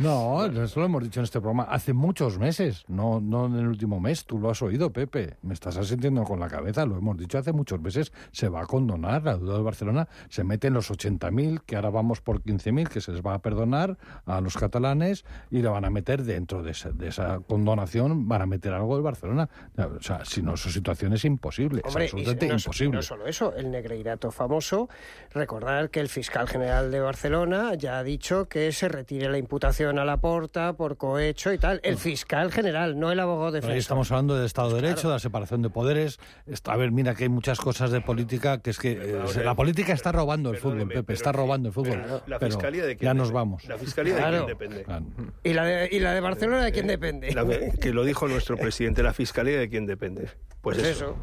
[0.01, 3.67] No, eso lo hemos dicho en este programa hace muchos meses, no, no en el
[3.67, 4.25] último mes.
[4.25, 5.37] Tú lo has oído, Pepe.
[5.43, 8.11] Me estás asintiendo con la cabeza, lo hemos dicho hace muchos meses.
[8.33, 12.23] Se va a condonar la deuda de Barcelona, se meten los 80.000, que ahora vamos
[12.23, 15.91] por 15.000, que se les va a perdonar a los catalanes y le van a
[15.91, 19.51] meter dentro de esa, de esa condonación, van a meter algo del Barcelona.
[19.77, 22.97] O sea, si no, su situación es imposible, Hombre, es absolutamente no, imposible.
[22.97, 24.89] no solo eso, el negreirato famoso.
[25.31, 29.90] Recordar que el fiscal general de Barcelona ya ha dicho que se retire la imputación
[29.99, 31.81] a la porta por cohecho y tal.
[31.83, 35.15] El fiscal general, no el abogado Pero ahí estamos hablando del Estado de Derecho, de
[35.15, 36.19] la separación de poderes.
[36.67, 39.55] A ver, mira que hay muchas cosas de política que es que eh, a la
[39.55, 42.01] política está robando el fútbol, Pepe, está robando el fútbol.
[42.03, 43.35] pero La Pero fiscalía de quién ya nos depende?
[43.41, 43.65] vamos.
[43.67, 44.37] La fiscalía de Claro.
[44.47, 44.85] quién depende.
[44.85, 45.05] Claro.
[45.43, 47.33] ¿Y la, de, ¿Y la de Barcelona de quién depende?
[47.33, 50.29] La que, que lo dijo nuestro presidente, la fiscalía de quién depende.
[50.61, 51.17] Pues, Pues eso.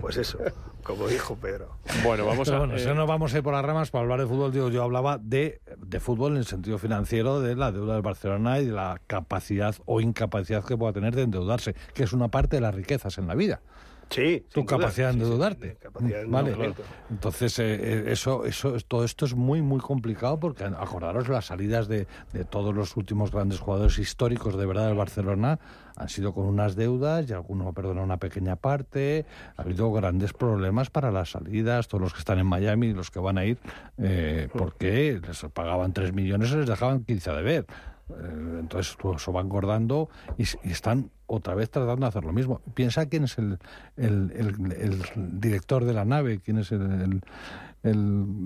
[0.00, 0.38] Pues eso,
[0.84, 1.78] como dijo Pedro.
[2.04, 2.60] Bueno, vamos Pero a...
[2.60, 4.52] bueno, eh, si no nos vamos a ir por las ramas para hablar de fútbol,
[4.52, 8.60] digo, yo hablaba de, de fútbol en el sentido financiero, de la deuda del Barcelona
[8.60, 12.56] y de la capacidad o incapacidad que pueda tener de endeudarse, que es una parte
[12.56, 13.60] de las riquezas en la vida.
[14.10, 14.46] Sí.
[14.50, 15.66] tu capacidad de Sí, sí, endeudarte.
[15.68, 16.74] de capacidad de vale.
[17.10, 21.88] Entonces, eh, eh, eso, eso, todo esto es muy, muy complicado porque acordaros las salidas
[21.88, 25.58] de, de todos los últimos grandes jugadores históricos de verdad del Barcelona
[25.98, 29.26] han sido con unas deudas y algunos perdonan una pequeña parte.
[29.56, 33.10] Ha habido grandes problemas para las salidas, todos los que están en Miami y los
[33.10, 33.58] que van a ir,
[33.98, 37.66] eh, porque les pagaban 3 millones y les dejaban 15 a deber.
[38.60, 40.08] Entonces todo eso va engordando
[40.38, 42.62] y, están otra vez tratando de hacer lo mismo.
[42.72, 43.58] Piensa quién es el,
[43.98, 47.20] el, el- el director de la nave, quién es el,
[47.82, 47.90] el,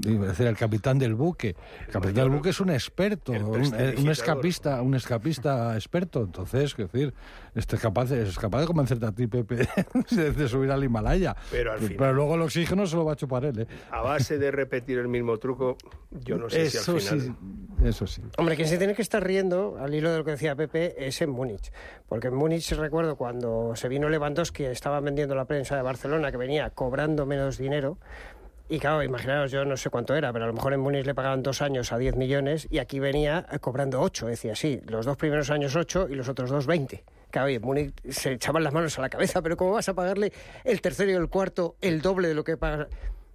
[0.04, 1.56] el- iba a decir, el capitán del buque.
[1.86, 6.22] El capitán del buque es un experto, un, eh, un escapista, un escapista experto.
[6.24, 7.14] Entonces, quiero decir,
[7.54, 9.66] este es capaz, es capaz de convencerte a ti, Pepe,
[10.10, 11.34] de, de subir al Himalaya.
[11.50, 13.60] Pero al final- luego el oxígeno se lo va a chupar él.
[13.60, 13.66] ¿eh?
[13.90, 15.76] A base de repetir el mismo truco,
[16.10, 17.36] yo no sé eso si al final...
[17.80, 18.22] sí, eso sí.
[18.38, 21.20] Hombre, quien se tiene que estar riendo, al hilo de lo que decía Pepe, es
[21.22, 21.72] en Múnich.
[22.08, 26.36] Porque en Múnich recuerdo cuando se vino Lewandowski, estaban vendiendo la prensa de Barcelona, que
[26.36, 27.98] venía cobrando menos dinero.
[28.68, 31.14] Y claro, imaginaos, yo no sé cuánto era, pero a lo mejor en Múnich le
[31.14, 34.26] pagaban dos años a 10 millones y aquí venía eh, cobrando 8.
[34.26, 37.04] Decía, sí, los dos primeros años 8 y los otros dos 20.
[37.30, 39.94] Claro, y en Múnich se echaban las manos a la cabeza, pero ¿cómo vas a
[39.94, 40.32] pagarle
[40.64, 42.88] el tercero y el cuarto el doble de lo que pagas?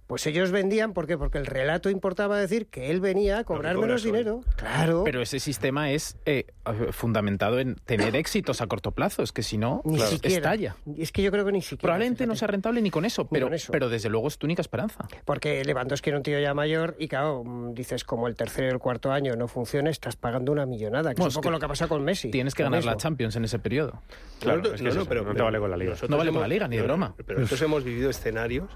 [0.08, 1.16] Pues ellos vendían, ¿por qué?
[1.18, 4.10] Porque el relato importaba decir que él venía a cobrar menos hoy.
[4.10, 4.40] dinero.
[4.56, 5.02] Claro.
[5.04, 6.46] Pero ese sistema es eh,
[6.92, 10.36] fundamentado en tener éxitos a corto plazo, es que si no, Ni claro, siquiera.
[10.36, 10.76] estalla.
[10.96, 11.82] Es que yo creo que ni siquiera.
[11.82, 13.70] Probablemente no sea rentable ni con eso, pero, con eso.
[13.70, 15.06] pero desde luego es tu única esperanza.
[15.26, 18.68] Porque Lewandowski era un tío ya mayor y, claro, mm, dices, como el tercer y
[18.68, 21.52] el cuarto año no funciona, estás pagando una millonada, que Bueno, es un poco que
[21.52, 22.30] lo que ha pasado con Messi.
[22.30, 22.96] Tienes que ganar la.
[22.96, 24.00] Champions en ese periodo.
[24.40, 25.94] Claro, No, es que no, pero- no te vale con la Liga.
[26.08, 27.14] No vale con la Liga, ni de broma.
[27.26, 28.70] Pero nosotros hemos vivido escenarios,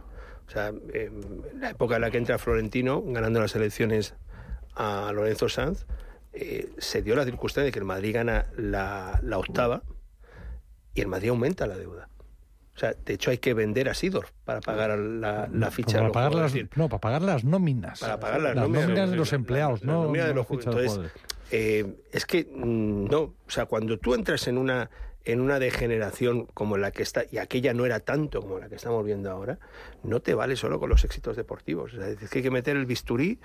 [0.46, 4.14] o sea, en la época en la que entra Florentino, ganando las elecciones
[4.74, 5.86] a Lorenzo Sanz,
[6.32, 9.82] eh, se dio la circunstancia de que el Madrid gana la, la octava
[10.94, 12.08] y el Madrid aumenta la deuda.
[12.74, 16.10] O sea, de hecho hay que vender a Sidor para pagar la, la ficha para
[16.10, 18.00] pagar las, no, para pagar las nóminas.
[18.00, 19.10] Para pagar las nóminas.
[19.10, 20.10] de los empleados, la no.
[20.10, 21.00] de los de jugadores.
[21.50, 24.88] eh, es que mm, no, o sea, cuando tú entras en una
[25.24, 28.74] en una degeneración como la que está y aquella no era tanto como la que
[28.74, 29.58] estamos viendo ahora,
[30.02, 31.94] no te vale solo con los éxitos deportivos.
[31.94, 33.38] Es que hay que meter el bisturí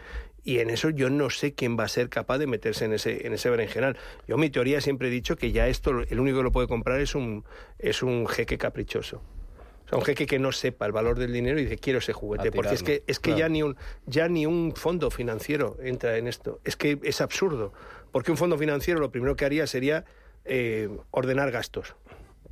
[0.43, 3.27] y en eso yo no sé quién va a ser capaz de meterse en ese
[3.27, 3.97] en ese berenjenal.
[4.27, 6.99] Yo mi teoría siempre he dicho que ya esto el único que lo puede comprar
[6.99, 7.43] es un
[7.79, 9.21] es un jeque caprichoso.
[9.85, 12.11] O sea, un jeque que no sepa el valor del dinero y dice quiero ese
[12.11, 13.39] juguete, porque es que es que claro.
[13.39, 16.59] ya ni un ya ni un fondo financiero entra en esto.
[16.65, 17.71] Es que es absurdo,
[18.11, 20.03] porque un fondo financiero lo primero que haría sería
[20.47, 21.95] eh, ordenar gastos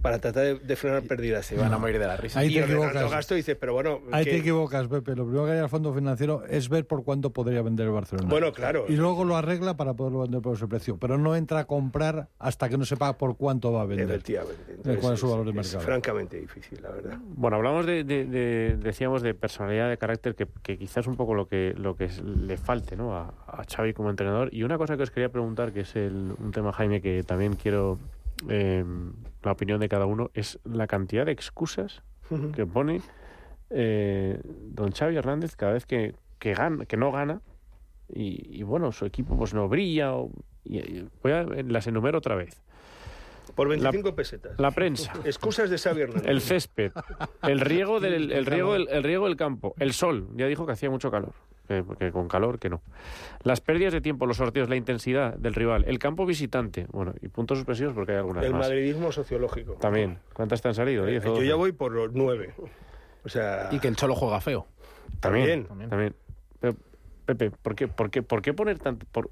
[0.05, 1.47] para tratar de, de frenar pérdidas.
[1.47, 2.39] Se van a morir de la risa.
[2.39, 3.09] Ahí y te equivocas.
[3.09, 5.15] gastos dices, pero bueno, Ahí te equivocas, Pepe.
[5.15, 8.29] Lo primero que haría el fondo financiero es ver por cuánto podría vender el Barcelona.
[8.29, 8.85] Bueno, claro.
[8.87, 10.97] Y luego lo arregla para poderlo vender por ese precio.
[10.97, 14.07] Pero no entra a comprar hasta que no sepa por cuánto va a vender.
[14.11, 14.97] Efectivamente.
[15.01, 15.79] cuál es su valor de es mercado.
[15.83, 17.17] francamente difícil, la verdad.
[17.35, 21.15] Bueno, hablamos de, de- de- decíamos de personalidad de carácter que, que quizás es un
[21.15, 23.15] poco lo que lo que es- le falte ¿no?
[23.17, 26.35] a, a Xavi como entrenador y una cosa que os quería preguntar que es el-
[26.37, 27.97] un tema Jaime que también quiero
[28.49, 28.83] eh,
[29.45, 32.03] la opinión de cada uno es la cantidad de excusas
[32.55, 33.01] que pone
[33.69, 37.41] eh, don Xavi Hernández cada vez que, que gana que no gana
[38.10, 40.31] y, y, bueno su equipo pues no brilla o-
[40.63, 42.62] y, y voy a las enumero otra vez.
[43.55, 44.60] Por 25 pesetas.
[44.60, 45.13] la prensa.
[45.23, 46.27] Excusas de Xavi Hernández.
[46.27, 46.91] el césped,
[47.43, 50.73] el riego del, el riego del, el riego del campo, el sol, ya dijo que
[50.73, 51.34] hacía mucho calor,
[51.67, 52.82] que, que con calor que no.
[53.43, 57.28] Las pérdidas de tiempo, los sorteos, la intensidad del rival, el campo visitante, bueno, y
[57.28, 58.62] puntos suspensivos porque hay algunas el más.
[58.62, 59.73] madridismo sociológico.
[59.73, 60.19] También.
[60.34, 61.06] ¿Cuántas te han salido?
[61.06, 62.54] ¿Diez o Yo ya voy por los nueve.
[63.23, 64.67] O sea, Y que el Cholo juega feo.
[65.19, 65.89] También, también.
[65.89, 66.15] también.
[66.60, 66.75] Pero,
[67.25, 69.06] Pepe, ¿por qué, por qué, por qué poner tanto...
[69.12, 69.32] Por,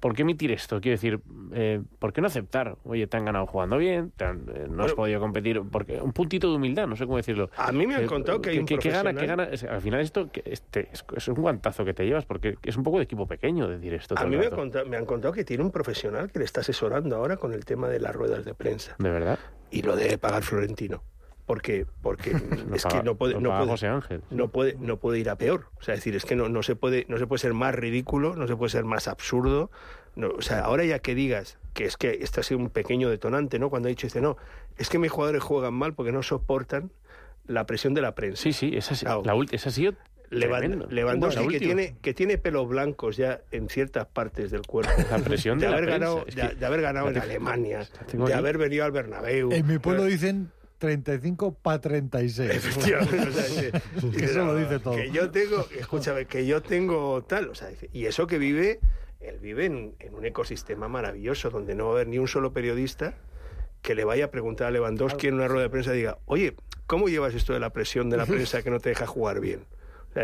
[0.00, 0.80] ¿Por qué emitir esto?
[0.80, 1.20] Quiero decir,
[1.52, 2.76] eh, ¿por qué no aceptar?
[2.84, 6.12] Oye, te han ganado jugando bien, te han- eh, no has podido competir, porque un
[6.12, 7.50] puntito de humildad, no sé cómo decirlo.
[7.56, 9.74] a mí me han Eh, contado que hay un que, que gana, que profesional- gana.
[9.74, 12.98] Al final esto que este, es, un guantazo que te llevas porque es un poco
[12.98, 14.14] de equipo pequeño decir esto.
[14.18, 17.16] A mí me contado, me han contado que tiene un profesional que le está asesorando
[17.16, 18.94] ahora con el tema de las ruedas de prensa.
[18.98, 19.38] De verdad.
[19.70, 21.02] Y lo debe pagar Florentino.
[21.48, 22.30] Porque, porque
[22.74, 24.22] es paga- que no puede, no puede, José Ángel.
[24.30, 25.66] no puede, no puede ir a peor.
[25.80, 27.74] O sea, es decir, es que no, no se puede, no se puede ser más
[27.74, 29.70] ridículo, no se puede ser más absurdo.
[30.14, 33.08] No, o sea, ahora ya que digas que es que este ha sido un pequeño
[33.10, 33.70] detonante, ¿no?
[33.70, 34.36] Cuando ha dicho, dice, no,
[34.76, 36.92] es que mis jugadores juegan mal porque no soportan
[37.46, 38.42] la presión de la prensa.
[38.42, 39.22] Sí, sí, esa, sí- Claro.
[39.24, 39.94] la ulti- esa ha sido
[40.28, 40.86] tremendo.
[40.90, 44.92] Lewandowski, que tiene, que tiene pelos blancos ya en ciertas partes del cuerpo.
[45.10, 45.98] La presión de, la haber prensa.
[46.06, 47.78] ganado, Es de, que- de haber ganado en Alemania,
[48.12, 48.32] de aquí.
[48.32, 49.50] haber venido al Bernabéu.
[49.52, 52.50] En mi pueblo Pero- dicen 35 para 36.
[52.50, 53.72] Efectivamente, o sea, dice-
[54.18, 54.94] Que eso lo dice todo.
[54.94, 58.80] Que yo tengo, escúchame, que yo tengo tal, o sea, y eso que vive,
[59.20, 62.52] él vive en, en un ecosistema maravilloso donde no va a haber ni un solo
[62.52, 63.14] periodista
[63.82, 66.54] que le vaya a preguntar a Lewandowski en una rueda de prensa y diga, oye,
[66.86, 69.60] ¿cómo llevas esto de la presión de la prensa que no te deja jugar bien?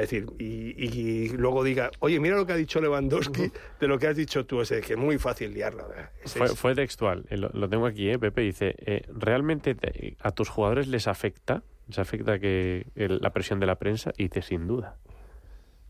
[0.01, 3.99] Es decir, y, y luego diga, oye, mira lo que ha dicho Lewandowski de lo
[3.99, 5.85] que has dicho tú, o sea, que es muy fácil liarla.
[6.25, 8.43] Fue, es- fue textual, eh, lo, lo tengo aquí, eh, Pepe.
[8.43, 11.63] Dice: eh, ¿realmente te- a tus jugadores les afecta?
[11.89, 14.13] ¿Les afecta que el- la presión de la prensa?
[14.17, 14.97] Y dice: sin duda.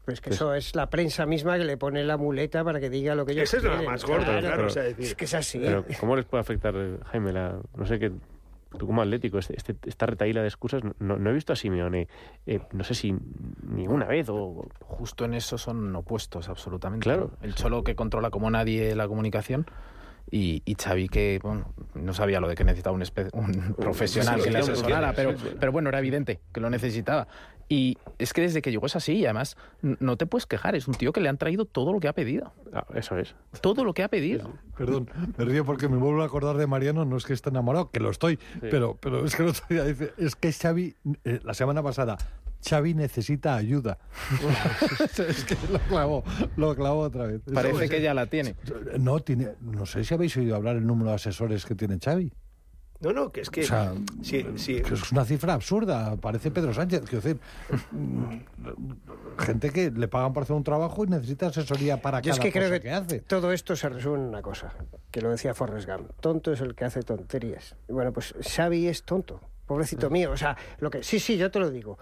[0.04, 3.14] Pues que eso es la prensa misma que le pone la muleta para que diga
[3.14, 5.24] lo que ellos Esa es la más gorda, claro, o sea, es decir, es que
[5.24, 5.60] es así.
[5.60, 8.12] Pero, ¿cómo les puede afectar, eh, Jaime, la, no sé qué,
[8.78, 10.82] tú como atlético, este, este- esta retaíla de excusas?
[10.98, 12.08] No, no he visto a Simeone,
[12.46, 13.14] eh, no sé si
[13.62, 14.66] ni una vez o...
[14.80, 17.04] Justo en eso son opuestos, absolutamente.
[17.04, 17.32] Claro.
[17.42, 19.66] El Cholo que controla como nadie la comunicación
[20.30, 24.50] y, y Xavi que bueno, no sabía lo de que necesitaba un, un profesional que
[24.50, 25.56] le sí, sí, asesorara, sí, pero, sí, sí.
[25.60, 27.28] pero bueno, era evidente que lo necesitaba.
[27.68, 30.86] Y es que desde que llegó es así, y además no te puedes quejar, es
[30.86, 32.52] un tío que le han traído todo lo que ha pedido.
[32.72, 33.34] Ah, eso es.
[33.60, 34.52] Todo lo que ha pedido.
[34.76, 37.90] Perdón, me río porque me vuelvo a acordar de Mariano, no es que esté enamorado,
[37.90, 41.40] que lo estoy, pero, pero es que el otro día dice, es que Xavi, eh,
[41.42, 42.18] la semana pasada,
[42.66, 43.98] Xavi necesita ayuda.
[45.28, 46.24] es que lo clavó,
[46.56, 47.42] lo clavó otra vez.
[47.52, 48.56] Parece que ya la tiene.
[48.98, 52.32] No, tiene, no sé si habéis oído hablar el número de asesores que tiene Xavi.
[53.04, 53.62] No, no, que es que...
[53.62, 57.02] O sea, sí, sí, que es una cifra absurda, parece Pedro Sánchez.
[57.02, 57.40] Quiero decir,
[57.92, 58.34] mm,
[59.38, 62.44] gente que le pagan por hacer un trabajo y necesita asesoría para Yo es cada
[62.44, 63.20] que creo cosa que, que hace.
[63.20, 64.72] todo esto se resume en una cosa,
[65.10, 66.10] que lo decía Forrest Gump.
[66.20, 67.76] Tonto es el que hace tonterías.
[67.88, 70.30] Y bueno, pues Xavi es tonto, pobrecito mío.
[70.30, 71.98] O sea, lo que sí, sí, yo te lo digo.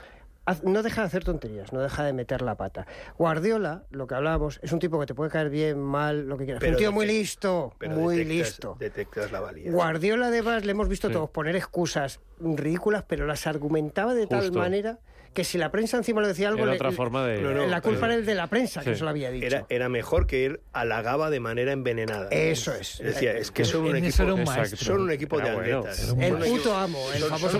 [0.64, 2.86] No deja de hacer tonterías, no deja de meter la pata.
[3.16, 6.44] Guardiola, lo que hablábamos, es un tipo que te puede caer bien, mal, lo que
[6.44, 6.60] quieras.
[6.60, 8.76] Pero un tío muy listo, pero muy detectas- listo.
[8.80, 9.70] Detectas la valía.
[9.70, 14.98] Guardiola además le hemos visto todos poner excusas ridículas, pero las argumentaba de tal manera
[15.32, 17.40] que si la prensa encima le decía algo, Era le- otra forma de...
[17.40, 18.90] No, no, la culpa pero- era el de la prensa Sí.
[18.90, 19.46] que se lo había dicho.
[19.46, 22.28] Era, era mejor que él halagaba de manera envenenada.
[22.30, 22.98] Eso es.
[23.02, 24.12] Decía, es que son un equipo,
[24.76, 26.14] son un equipo de atletas.
[26.18, 27.58] El puto amo, el son- famoso.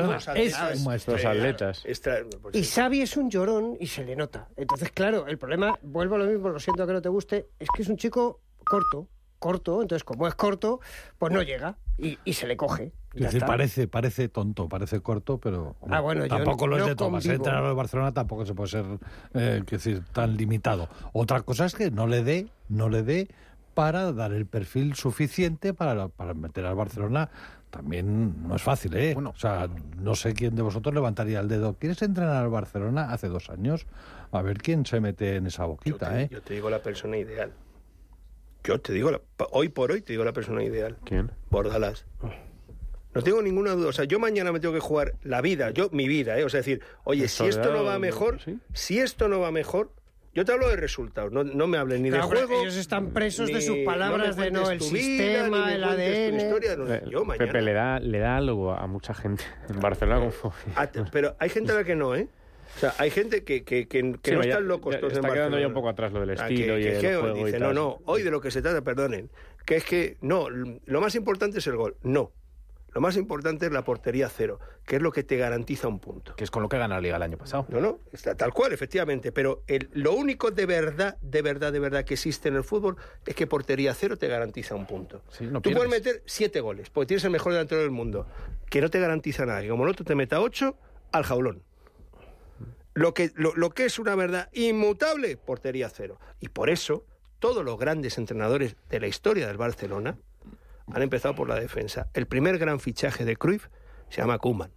[1.12, 1.82] Los atletas.
[1.85, 2.20] Extra-
[2.52, 2.62] Y.
[2.64, 4.48] Xavi es un llorón y se le nota.
[4.56, 7.68] Entonces, claro, el problema, vuelvo a lo mismo, lo siento que no te guste, es
[7.74, 9.08] que es un chico corto,
[9.42, 10.81] corto, entonces como es corto,
[11.18, 12.92] pues no llega y, y se le coge.
[13.14, 16.87] Es decir, parece, parece tonto, parece corto, pero Ah, bueno, yo tampoco lo es no
[16.87, 17.35] de ser convivo.
[17.35, 18.85] entrenador de Barcelona tampoco se puede ser
[19.35, 20.88] eh, quiero decir, tan limitado.
[21.12, 23.28] Otra cosa es que no le dé, no le dé
[23.74, 27.28] para dar el perfil suficiente para, para meter al Barcelona.
[27.70, 29.14] También no es fácil, ¿eh?
[29.14, 29.31] Bueno.
[29.35, 31.74] o sea, no sé quién de vosotros levantaría el dedo.
[31.74, 33.87] ¿Quieres entrenar al Barcelona hace dos años?
[34.31, 36.28] A ver quién se mete en esa Yo boquita, te, ¿eh?
[36.31, 37.50] yo te digo la persona ideal.
[38.64, 39.20] Yo te digo, la-
[39.51, 40.96] hoy por hoy te digo la persona ideal.
[41.05, 41.31] ¿Quién?
[41.51, 42.07] Bordalás.
[43.14, 43.88] No tengo ninguna duda.
[43.88, 46.44] O sea, yo mañana me tengo que jugar la vida, yo mi vida, ¿eh?
[46.44, 48.59] O sea, decir, oye, si esto no va mejor, ¿sí?
[48.72, 49.90] si esto no va mejor,
[50.35, 51.31] yo te hablo de resultados.
[51.31, 52.62] No, no me hablen ni Claro, de juego.
[52.62, 56.37] ellos están presos de sus palabras me de no, el vida, sistema, el ADN.
[56.40, 57.44] historia, no sé, yo mañana.
[57.53, 60.55] Pepe le da, le da algo a mucha gente en Barcelona como...
[60.90, 62.29] Te- pero hay gente a la que no, ¿eh?
[62.76, 65.18] O sea, hay gente que, que, que, que Sí, no están locos ya todos en
[65.20, 67.44] está quedando ya un poco atrás lo del Ah, estilo y que- el juego y
[67.44, 67.61] dice, tal.
[67.61, 69.30] no, no, hoy de lo que se trata, perdonen,
[69.66, 71.96] que es que, no, lo más importante es el gol.
[72.02, 72.32] No.
[72.94, 76.37] Lo más importante es la portería cero, que es lo que te garantiza un punto.
[76.37, 77.64] Que es con lo que gana la Liga el año pasado.
[77.70, 79.32] No, no, está tal cual, efectivamente.
[79.32, 82.96] Pero el- lo único de verdad, de verdad, de verdad que existe en el fútbol
[83.24, 85.22] es que portería cero te garantiza un punto.
[85.30, 88.26] Sí, no Tú puedes meter siete goles, porque tienes el mejor delantero del mundo,
[88.68, 89.62] que no te garantiza nada.
[89.62, 90.76] Que como el otro te meta ocho,
[91.12, 91.62] al jaulón.
[92.94, 96.18] Lo que, lo, lo que es una verdad inmutable, portería cero.
[96.40, 97.05] Y por eso,
[97.38, 100.18] todos los grandes entrenadores de la historia del Barcelona
[100.92, 102.09] han empezado por la defensa.
[102.14, 103.68] El primer gran fichaje de Cruyff
[104.11, 104.70] se llama Koeman.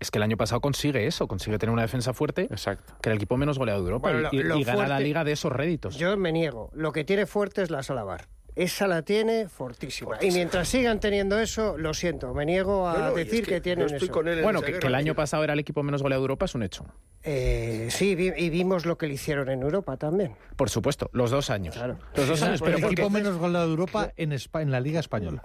[0.00, 2.94] Es que el año pasado consigue eso, consigue tener una defensa fuerte, Exacto.
[3.02, 5.24] que era el equipo menos goleado de Europa Bueno, y, lo- y gana la Liga
[5.24, 5.96] de esos réditos.
[5.96, 6.70] Yo me niego.
[6.72, 8.28] Lo que tiene fuerte es la Salabar.
[8.58, 10.16] Esa la tiene fortísima.
[10.20, 13.60] Y mientras sigan teniendo eso, lo siento, me niego a No, no, es decir que,
[13.60, 14.12] tienen yo estoy eso.
[14.12, 16.20] con él en bueno, que, guerra, que el año pasado era el equipo menos goleado
[16.22, 16.84] de Europa es un hecho.
[17.22, 20.34] Eh, sí, vi- y vimos lo que le hicieron en Europa también.
[20.56, 21.76] Por supuesto, los dos años.
[21.76, 21.98] Claro.
[22.16, 22.94] Los dos años, pero el porque...
[22.94, 25.40] equipo menos goleado de Europa en, Espa- en la Liga Española.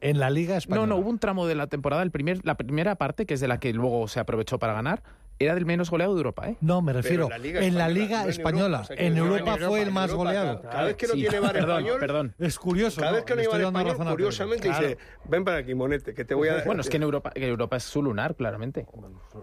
[0.00, 0.86] En la Liga No, Española.
[0.86, 3.48] no, hubo un tramo de la temporada, el primer, la primera parte, que es de
[3.48, 5.02] la que luego se aprovechó para ganar,
[5.38, 6.56] era del menos goleado de Europa, ¿eh?
[6.60, 8.78] No, me refiero en la Liga en la Española, Liga en Española.
[8.78, 10.60] Europa, en en fue el en más Europa, goleado.
[10.60, 12.34] cada- cada vez que no Sí, tiene bar perdón, español, perdón.
[12.38, 13.00] Es curioso.
[13.00, 13.16] Cada ¿no?
[13.16, 16.48] vez que no dando español, a curiosamente dice, ven para aquí, Monete, que te voy
[16.48, 16.62] a...
[16.64, 18.86] Bueno, es que en Europa, que Europa es su lunar, claramente.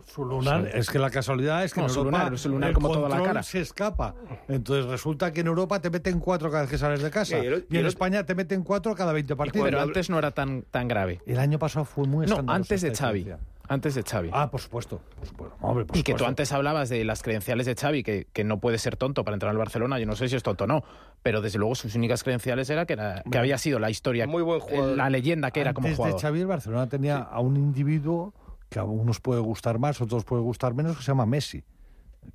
[0.06, 2.70] Su lunar, es que la casualidad es que No, en su Europa lunar, su lunar
[2.70, 3.44] el como toda la cara.
[3.44, 4.16] se escapa.
[4.48, 7.46] Entonces resulta que en Europa te meten cuatro cada vez que sales de casa Y
[7.46, 9.66] el- y y en el- España te meten cuatro cada 20 partidos.
[9.66, 11.20] Pero antes no era tan, tan grave.
[11.26, 13.28] El año pasado fue muy No, antes de Xavi.
[13.72, 14.30] Antes de Xavi.
[14.34, 15.00] Ah, por supuesto.
[15.18, 15.56] Por supuesto.
[15.62, 18.60] Hombre, por y que tú antes hablabas de las credenciales de Xavi, que, que no
[18.60, 19.98] puede ser tonto para entrar al Barcelona.
[19.98, 20.84] Yo no sé si es tonto o no,
[21.24, 24.44] pero desde luego sus únicas credenciales era que, era, que había sido la historia, Muy
[24.44, 24.98] buen jugador.
[24.98, 26.18] la leyenda que era como Antes jugador.
[26.20, 28.34] de Xavi, el Barcelona tenía a un individuo
[28.70, 31.64] que a unos puede gustar más, otros puede gustar menos, que se llama Messi.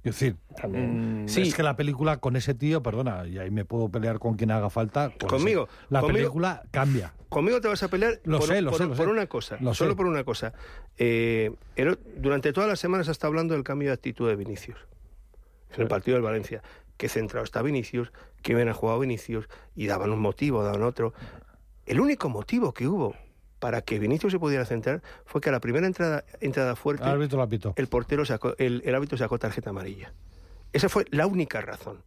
[0.02, 0.36] Es decir,
[0.68, 1.42] mm, Sí.
[1.42, 4.50] es que la película con ese tío, perdona, y ahí me puedo pelear con quien
[4.50, 5.10] haga falta.
[5.18, 6.18] con Conmigo, ese- la conmigo.
[6.18, 7.12] película cambia.
[7.28, 9.10] Conmigo te vas a pelear Lo por, sé, lo por- sé, lo por sé.
[9.12, 9.96] una cosa, Lo solo sé.
[9.96, 10.52] por una cosa.
[10.98, 14.78] Eh, el- durante todas las semanas ha estado hablando del cambio de actitud de Vinicius
[15.74, 16.62] en el partido del Valencia.
[16.96, 18.10] Que centrado está Vinicius,
[18.42, 21.12] que bien ha jugado Vinicius, y daban un motivo, daban otro.
[21.84, 23.14] El único motivo que hubo
[23.66, 27.10] para que Vinicius se pudiera centrar fue que a la primera entrada, entrada fuerte El
[27.10, 27.72] árbitro la pitó.
[27.74, 30.12] el portero sacó, el, el árbitro sacó tarjeta amarilla.
[30.72, 32.04] Esa fue la única razón.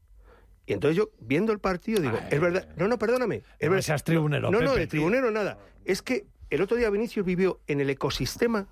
[0.66, 2.70] Y entonces yo, viendo el partido, digo, es verdad.
[2.78, 3.44] No, no, perdóname.
[3.60, 3.82] Es No verdad.
[3.82, 4.90] seas tribunero, No, no, Pepe, de tío.
[4.92, 5.58] tribunero nada.
[5.84, 8.66] Es que el otro día Vinicius vivió en el ecosistema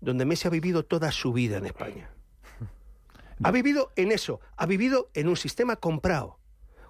[0.00, 2.08] donde Messi ha vivido toda su vida en España.
[3.42, 6.38] Ha vivido en eso, ha vivido en un sistema comprado.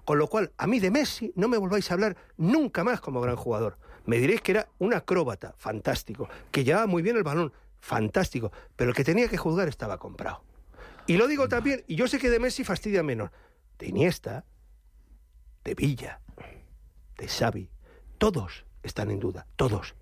[0.05, 3.21] Con lo cual, a mí de Messi no me volváis a hablar nunca más como
[3.21, 3.77] gran jugador.
[4.05, 8.91] Me diréis que era un acróbata, fantástico, que llevaba muy bien el balón, fantástico, pero
[8.91, 10.43] el que tenía que juzgar estaba comprado.
[11.07, 13.31] Y lo digo también, y yo sé que de Messi fastidia menos,
[13.79, 14.45] de Iniesta,
[15.63, 16.21] de Villa,
[17.17, 17.69] de Xavi,
[18.19, 19.95] todos están en duda, todos,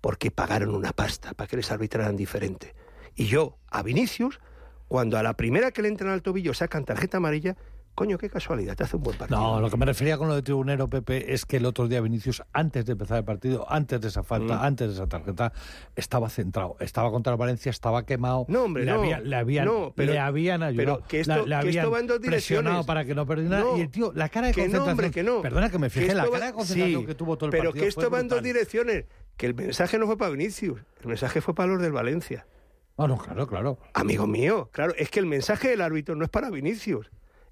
[0.00, 2.74] porque pagaron una pasta para que les arbitraran diferente.
[3.14, 4.40] Y yo, a Vinicius,
[4.88, 7.56] cuando a la primera que le entran al tobillo sacan tarjeta amarilla,
[7.94, 9.38] coño, qué casualidad, te hace un buen partido.
[9.38, 12.00] No, lo que me refería con lo de tribunero, Pepe, es que el otro día
[12.00, 14.62] Vinicius, antes de empezar el partido, antes de esa falta, Mm.
[14.62, 15.52] antes de esa tarjeta,
[15.96, 16.76] estaba centrado.
[16.80, 18.46] Estaba contra el Valencia, estaba quemado.
[18.48, 19.00] No, hombre, le no.
[19.00, 20.98] había- le, habían, No, pero- le habían ayudado.
[20.98, 22.86] pero que esto- la- le que esto va en dos presionado direcciones.
[22.86, 23.60] para que no perdiera.
[23.60, 25.42] No, y el tío, la cara de que no, hombre, que no.
[25.42, 27.64] Perdona que me fijé, Que la cara de concentración sí, que tuvo todo el pero
[27.64, 27.82] partido.
[27.82, 29.04] que esto va en dos direcciones.
[29.36, 32.46] Que el mensaje no fue para Vinicius, el mensaje fue para los del Valencia.
[32.98, 33.78] Ah, no, claro, claro.
[33.94, 37.10] Amigo mío, claro, es que el mensaje del árbitro no es para Vinicius.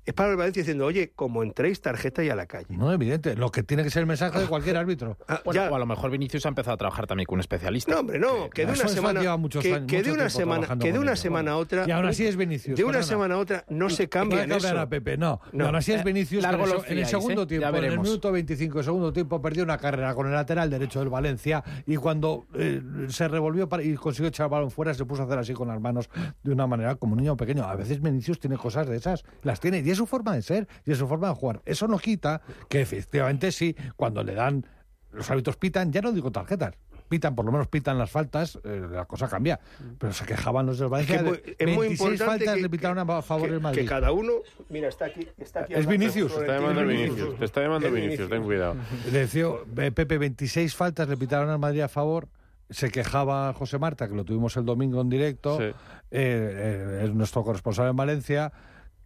[0.09, 2.65] Es para el Valencia diciendo, oye, como entréis, tarjeta y a la calle.
[2.71, 3.37] No, evidente.
[3.37, 5.19] Lo que tiene que ser el mensaje de cualquier árbitro.
[5.29, 7.41] Ah, Bueno, ya- o a lo mejor Vinicius ha empezado a trabajar también con un
[7.41, 7.93] especialista.
[7.93, 10.99] No, hombre, no, que de una semana, que, años- que de una semana, que de
[10.99, 11.17] una ello.
[11.21, 12.75] semana a otra, Y aún así es Vinicius.
[12.79, 14.79] de una semana a otra no se cambia No eso.
[14.79, 15.43] a Pepe, no.
[15.53, 15.67] No.
[15.67, 16.43] Aún así es Eh, Vinicius.
[16.43, 17.47] en, el, en segundo ¿eh?
[17.47, 21.01] tiempo, Ya en el minuto 25, segundo tiempo, perdió una carrera con el lateral derecho
[21.01, 25.05] del Valencia y cuando eh, se revolvió para- y consiguió echar el balón fuera, se
[25.05, 26.09] puso a hacer así con las manos
[26.43, 27.65] de una manera como un niño pequeño.
[27.65, 30.66] A veces Vinicius tiene cosas de esas, las tiene, y es su forma de ser,
[30.86, 31.61] y es su forma de jugar.
[31.66, 34.64] Eso no quita que efectivamente sí, cuando le dan,
[35.12, 36.74] los árbitros pitan, ya no digo tarjetas.
[37.09, 39.59] Pitan, por lo menos pitan las faltas, eh, la cosa cambia.
[39.99, 41.16] Pero se quejaban los del Es, Valencia.
[41.18, 43.61] que de muy- es muy 26 importante faltas que, le pitaron a favor que- del
[43.62, 43.80] Madrid.
[43.80, 44.32] que cada uno,
[44.68, 46.34] mira, está aquí, está aquí Es Vinicius.
[46.34, 48.76] Te está llamando Vinicius, te está llamando Es Vinicius, ten cuidado.
[49.11, 49.46] Le decía,
[49.78, 52.28] eh, Pepe, 26 faltas le pitaron al Madrid a favor.
[52.68, 55.62] Se quejaba José Marta, que lo tuvimos el domingo en directo, Sí.
[55.64, 55.72] eh,
[56.11, 58.53] eh, es nuestro corresponsal en Valencia,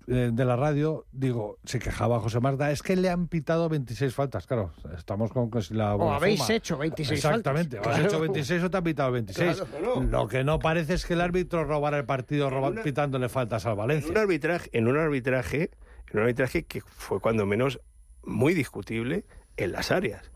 [0.06, 1.06] de la radio.
[1.12, 4.46] Digo, se quejaba José Marta, es que le han pitado 26 faltas.
[4.46, 5.94] Claro, estamos con que si la.
[5.94, 7.86] O habéis hecho 26 Exactamente, faltas.
[7.86, 8.10] o has Claro.
[8.12, 9.56] hecho 26 o te han pitado 26.
[9.62, 10.02] Claro, no.
[10.22, 13.64] Lo que no parece es que el árbitro robara el partido roba- una- pitándole faltas
[13.66, 14.10] al En Valencia.
[14.10, 15.70] un arbitraje, en un arbitraje,
[16.10, 17.80] en un arbitraje que fue cuando menos
[18.24, 19.24] muy discutible
[19.56, 20.31] en las áreas.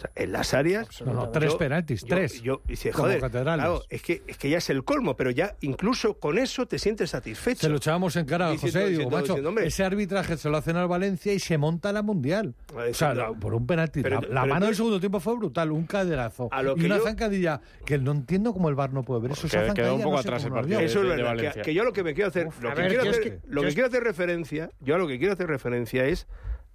[0.00, 1.02] O sea, en las áreas.
[1.02, 2.40] No, no, tres yo- penaltis, yo- tres.
[2.42, 3.64] Yo, dice, Como joder, catedrales.
[3.66, 6.78] claro, es que, es que ya es el colmo, pero ya incluso con eso te
[6.78, 7.60] sientes satisfecho.
[7.60, 10.48] Se lo echábamos en cara a Diciendo- José, digo, diciendo- macho, diciendo, ese arbitraje se
[10.48, 12.54] lo hacen al Valencia y se monta la Mundial.
[12.74, 14.02] Ah, O sea, la- por un penalti.
[14.02, 16.48] Pero- la la pero mano del segundo tiempo fue brutal, un caderazo.
[16.50, 19.20] A lo y que una yo- zancadilla que no entiendo cómo el VAR no puede
[19.20, 19.46] ver eso.
[19.46, 20.80] Esa quedó un poco no atrás el partido.
[20.80, 21.62] Eso es de- de verdad, que, Valencia.
[21.62, 23.88] que yo lo que me quiero hacer, lo que ver, hacer, que- lo que quiero
[23.88, 26.26] hacer referencia, yo a lo que quiero hacer referencia es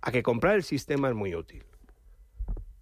[0.01, 1.63] a que comprar el sistema es muy útil.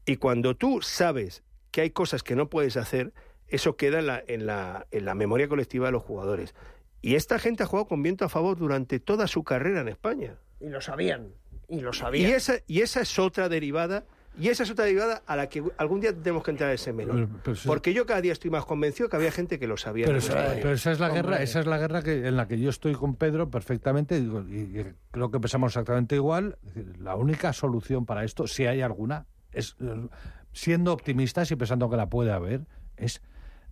[0.05, 3.13] Y cuando tú sabes que hay cosas que no puedes hacer,
[3.47, 6.53] eso queda en la, en la, en la memoria colectiva de los jugadores.
[7.01, 10.35] Y esta gente ha jugado con viento a favor durante toda su carrera en España.
[10.59, 11.29] Y lo sabían.
[11.67, 12.31] Y lo Y sabían.
[12.31, 14.05] esa, y esa es otra derivada,
[14.39, 16.91] y esa es otra derivada a la que algún día tenemos que entrar a ese
[16.93, 17.15] melón.
[17.27, 19.77] Pero- pero eso- Porque yo cada día estoy más convencido que había gente que lo
[19.77, 20.05] sabía.
[20.05, 20.59] Pero en esa, España.
[20.61, 21.21] pero esa es la Hombre.
[21.21, 24.41] guerra, esa es la guerra que, en la que yo estoy con Pedro perfectamente digo,
[24.49, 26.57] y, y creo que pensamos exactamente igual.
[26.65, 30.07] Es decir, La única solución para esto, si hay alguna, es eh,
[30.51, 32.65] siendo optimistas y pensando que la puede haber,
[32.97, 33.21] es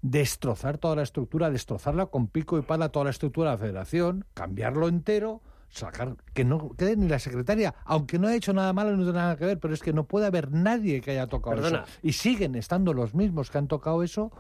[0.02, 4.26] destrozar toda la estructura, destrozarla con pico y pala toda la estructura de la federación,
[4.34, 8.92] cambiarlo entero, sacar que no quede ni la secretaria, aunque no ha hecho nada malo
[8.92, 11.56] no tiene nada que ver, pero es que no puede haber nadie que haya tocado
[11.56, 11.84] Perdona.
[11.84, 12.00] eso.
[12.02, 14.32] Y siguen estando los mismos que han tocado eso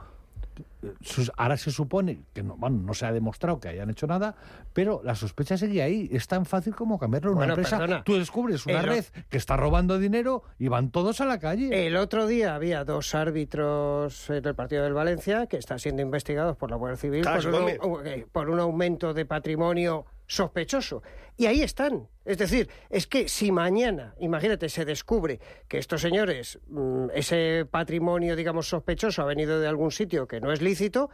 [1.01, 4.35] sus- ahora se supone que no, bueno, no se ha demostrado que hayan hecho nada,
[4.73, 6.09] pero la sospecha sigue ahí.
[6.11, 7.77] Es tan fácil como cambiarlo en una Bueno, empresa.
[7.77, 8.03] perdona.
[8.03, 11.87] Tú descubres una o- red que está robando dinero y van todos a la calle.
[11.87, 16.57] El otro día había dos árbitros eh, del partido del Valencia que están siendo investigados
[16.57, 21.03] por la Guardia Civil por un, eh, por un aumento de patrimonio sospechoso.
[21.35, 22.07] Y ahí están.
[22.23, 28.35] Es decir, es que si mañana, imagínate, se descubre que estos señores, mm, ese patrimonio,
[28.35, 31.09] digamos, sospechoso ha venido de algún sitio que no es lícito,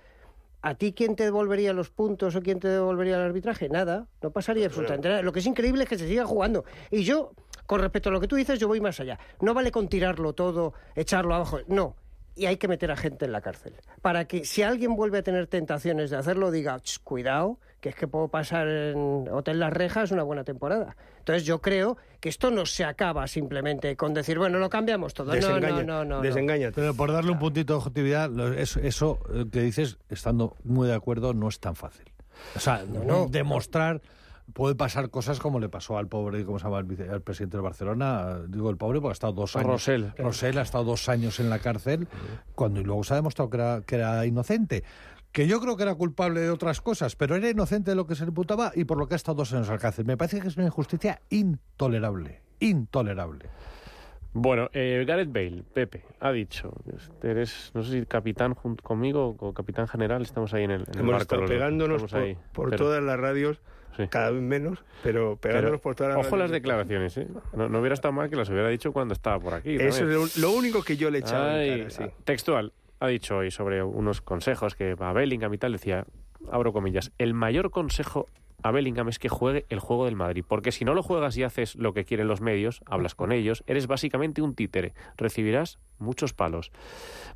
[0.64, 3.70] ¿A ti quién te devolvería los puntos o quién te devolvería el arbitraje?
[3.70, 5.22] Nada, no pasaría absolutamente nada.
[5.22, 6.66] Lo que es increíble es que se siga jugando.
[6.90, 7.32] Y yo,
[7.68, 9.20] con respecto a lo que tú dices, yo voy más allá.
[9.40, 11.60] No vale con tirarlo todo, echarlo abajo.
[11.68, 11.96] No.
[12.36, 13.76] Y hay que meter a gente en la cárcel.
[14.02, 17.96] Para que si alguien vuelve a tener tentaciones de hacerlo, diga, "Ch, cuidado, que es
[17.96, 20.96] que puedo pasar en Hotel Las Rejas una buena temporada.
[21.20, 25.28] Entonces yo creo que esto no se acaba simplemente con decir, bueno, lo cambiamos todo.
[25.28, 26.16] No, no, Desengaña- no, no.
[26.18, 26.22] no.
[26.22, 26.74] desengáñate.
[26.74, 30.88] Pero por darle un puntito de objetividad, lo- eso, eso eh, que dices, estando muy
[30.88, 32.06] de acuerdo, no es tan fácil.
[32.56, 33.28] O sea, no.
[33.30, 34.02] demostrar
[34.54, 37.58] puede pasar cosas como le pasó al pobre, ¿cómo se llama el, vice- al presidente
[37.58, 38.38] de Barcelona?
[38.48, 39.68] Digo el pobre porque ha estado dos años.
[39.68, 40.14] Rosell.
[40.18, 42.08] Rosell ha estado dos años en la cárcel
[42.56, 44.84] cuando y luego se ha demostrado que era, que era inocente.
[45.38, 48.16] Que yo creo que era culpable de otras cosas, pero era inocente de lo que
[48.16, 50.04] se le imputaba y por lo que ha estado dos años en la cárcel.
[50.04, 52.42] Me parece que es una injusticia intolerable.
[52.60, 53.46] Intolerable.
[54.34, 56.74] Bueno, eh, Gareth Bale, Pepe, ha dicho,
[57.22, 61.08] eres, no sé si capitán junto conmigo o capitán general, estamos ahí en el, en
[61.08, 63.62] el estado pegándonos por, ahí, por pero- todas las radios,
[63.96, 64.08] sí.
[64.10, 66.40] cada vez menos, pero pegándonos Pero, por todas las ojo radios.
[66.50, 67.28] las declaraciones, ¿eh?
[67.56, 69.76] No, no hubiera estado mal que las hubiera dicho cuando estaba por aquí.
[69.76, 70.22] Eso también.
[70.24, 72.04] es lo, lo único que yo le he echado en Ay, cara, sí.
[72.24, 76.06] Textual, ha dicho hoy sobre unos consejos que a Bellingham y tal decía,
[76.52, 78.28] abro comillas, el mayor consejo
[78.64, 81.44] a Bellingham es que juegue el juego del Madrid, porque si no lo juegas y
[81.44, 86.34] haces lo que quieren los medios, hablas con ellos, eres básicamente un títere, recibirás muchos
[86.34, 86.72] palos.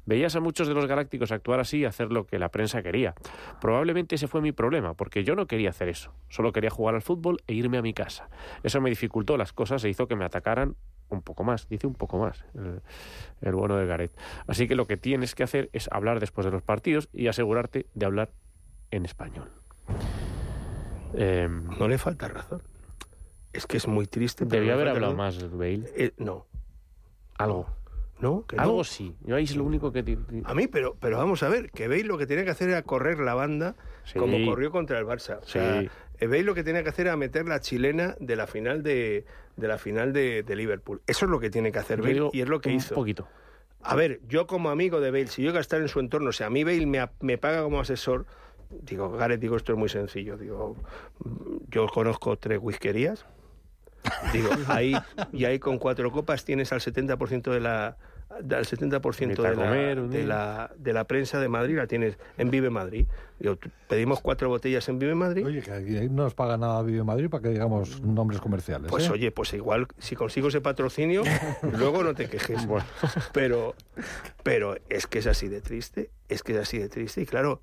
[0.05, 3.13] Veías a muchos de los galácticos actuar así y hacer lo que la prensa quería.
[3.59, 7.03] Probablemente ese fue mi problema, porque yo no quería hacer eso, solo quería jugar al
[7.03, 8.29] fútbol e irme a mi casa.
[8.63, 10.75] Eso me dificultó las cosas e hizo que me atacaran
[11.15, 12.81] un poco más, dice un poco más el,
[13.41, 14.11] el bueno de Gareth.
[14.47, 17.87] Así que lo que tienes que hacer es hablar después de los partidos y asegurarte
[17.93, 18.31] de hablar
[18.91, 19.51] en español.
[21.13, 22.61] Em, No le falta razón.
[23.53, 24.45] Es que es muy triste.
[24.45, 25.49] pero debía haber hablado razón.
[25.49, 25.83] más Bale.
[25.97, 26.45] Eh, no,
[27.37, 27.67] Algo.
[28.19, 28.61] no, que no.
[28.61, 29.13] Algo sí.
[29.25, 30.17] Yo ahí es lo único que...
[30.45, 32.81] A mí, pero, pero vamos a ver, que Bale lo que tenía que hacer era
[32.83, 34.17] correr la banda Sí.
[34.17, 35.39] como corrió contra el Barça.
[35.41, 35.89] O sea, Sí.
[36.21, 39.25] Eh, Bale lo que tenía que hacer era meter la chilena de la final de,
[39.57, 41.01] de la final de, de Liverpool.
[41.07, 42.95] Eso es lo que tiene que hacer Bale y es lo que un hizo.
[42.95, 43.27] poquito.
[43.81, 46.47] A ver, yo como amigo de Bale, si yo estar en su entorno, o sea,
[46.47, 48.27] a mí Bale me, me paga como asesor,
[48.69, 50.37] digo, Gareth, digo, esto es muy sencillo.
[50.37, 50.75] Digo,
[51.25, 53.25] mm, yo conozco tres whiskerías.
[54.33, 54.95] Digo, ahí,
[55.31, 57.97] y ahí con cuatro copas tienes al 70% de la
[58.31, 61.87] al 70% Invita a de la, comer de, la, de la prensa de Madrid la
[61.87, 63.05] tienes en Vive Madrid.
[63.87, 65.45] Pedimos cuatro botellas en Vive Madrid.
[65.45, 68.89] Oye, que aquí no nos paga nada Vive Madrid para que digamos nombres comerciales.
[68.89, 69.11] Pues ¿eh?
[69.11, 71.23] oye, pues igual si consigo ese patrocinio,
[71.77, 72.67] luego no te quejes.
[73.33, 73.75] Pero,
[74.43, 77.21] pero es que es así de triste, es que es así de triste.
[77.21, 77.59] Y claro,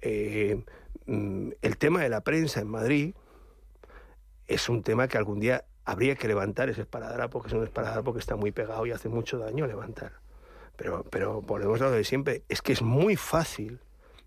[0.00, 0.64] eh,
[1.06, 3.14] mm, el tema de la prensa en Madrid
[4.46, 8.12] es un tema que algún día habría que levantar ese esparadrapo, que es un esparadrapo
[8.12, 10.12] que está muy pegado y hace mucho daño levantar.
[10.76, 13.80] Pero, pero volvemos lo de siempre, es que es muy fácil,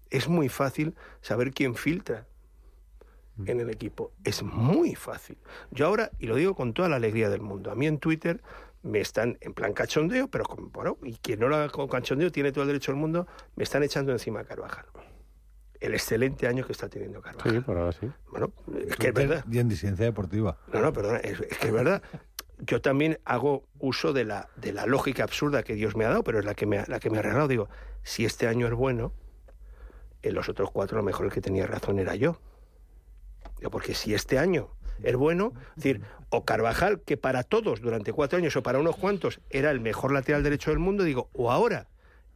[0.09, 2.25] es muy fácil saber quién filtra
[3.45, 4.11] en el equipo.
[4.23, 5.37] Es muy fácil.
[5.69, 8.41] Yo ahora, y lo digo con toda la alegría del mundo, a mí en Twitter
[8.81, 10.71] me están en plan cachondeo, pero con,
[11.03, 13.83] y quien no lo haga con cachondeo tiene todo el derecho del mundo, me están
[13.83, 14.85] echando encima a Carvajal.
[15.81, 17.51] El excelente año que está teniendo Carvajal.
[17.51, 18.07] Sí, por ahora sí.
[18.29, 18.53] Bueno,
[18.87, 19.43] es que es verdad.
[19.51, 20.57] Y en disidencia deportiva.
[20.71, 22.03] No, no, perdona, es, es que es verdad.
[22.59, 26.23] Yo también hago uso de la, de la lógica absurda que Dios me ha dado,
[26.23, 27.47] pero es la que me ha, la que me ha regalado.
[27.47, 27.67] Digo,
[28.03, 29.11] si este año es bueno,
[30.21, 32.39] en los otros cuatro lo mejor el que tenía razón era yo.
[33.57, 34.69] Digo, porque si este año
[35.01, 38.95] es bueno, es decir, o Carvajal, que para todos durante cuatro años o para unos
[38.95, 41.87] cuantos era el mejor lateral derecho del mundo, digo, o ahora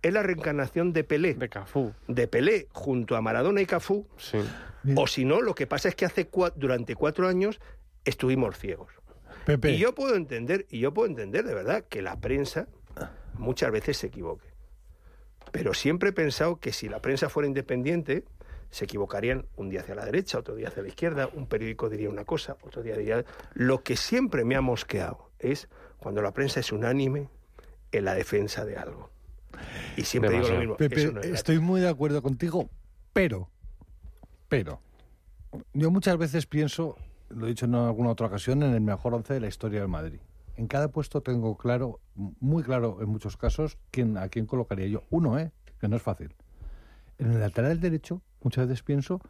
[0.07, 1.93] es la reencarnación de Pelé, De Cafú.
[2.07, 4.37] de Pelé junto a Maradona y Cafú, Sí.
[4.95, 7.59] o si no, lo que pasa es que hace cua- durante cuatro años
[8.03, 8.91] estuvimos ciegos.
[9.45, 12.67] Pepe, Y yo puedo entender, y yo puedo entender de verdad que la prensa
[13.37, 14.47] muchas veces se equivoque.
[15.51, 18.25] Pero siempre he pensado que si la prensa fuera independiente,
[18.71, 22.09] se equivocarían un día hacia la derecha, otro día hacia la izquierda, un periódico diría
[22.09, 23.23] una cosa, otro día diría...
[23.53, 27.29] Lo que siempre me ha mosqueado es cuando la prensa es unánime
[27.91, 29.11] en la defensa de algo.
[29.97, 30.77] Y siempre digo lo mismo.
[30.77, 32.69] Pepe, no es estoy muy de acuerdo contigo,
[33.13, 33.49] pero,
[34.49, 34.81] pero,
[35.73, 36.97] yo muchas veces pienso,
[37.29, 39.89] lo he dicho en alguna otra ocasión, en el mejor once de la historia del
[39.89, 40.19] Madrid.
[40.57, 45.03] En cada puesto tengo claro, muy claro en muchos casos, quién, a quién colocaría yo.
[45.09, 45.51] Uno, ¿eh?
[45.79, 46.33] Que no es fácil.
[47.17, 49.21] En el lateral derecho, muchas veces pienso,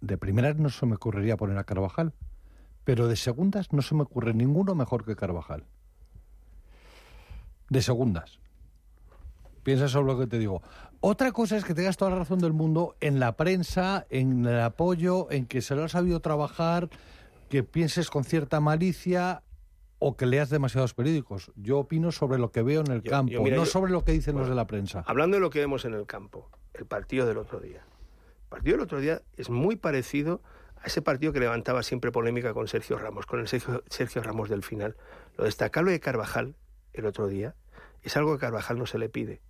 [0.00, 2.12] de primeras no se me ocurriría poner a Carvajal,
[2.84, 5.64] pero de segundas no se me ocurre ninguno mejor que Carvajal.
[7.70, 8.38] De segundas.
[9.64, 10.62] Piensa sobre lo que te digo.
[11.00, 14.60] Otra cosa es que tengas toda la razón del mundo en la prensa, en el
[14.60, 16.88] apoyo, en que se lo has sabido trabajar,
[17.48, 19.42] que pienses con cierta malicia
[19.98, 21.50] o que leas demasiados periódicos.
[21.56, 23.90] Yo opino sobre lo que veo en el Yo- campo, yo, mira, no yo- sobre
[23.92, 25.02] lo que dicen los de la prensa.
[25.06, 27.78] Hablando de lo que vemos en el campo, el partido del otro día.
[28.44, 30.42] El partido del otro día es muy parecido
[30.82, 34.48] a ese partido que levantaba siempre polémica con Sergio Ramos, con el Sergio, Sergio Ramos
[34.50, 34.96] del final.
[35.38, 36.54] Lo destacable de Carvajal
[36.92, 37.54] el otro día
[38.02, 39.40] es algo que a Carvajal no se le pide.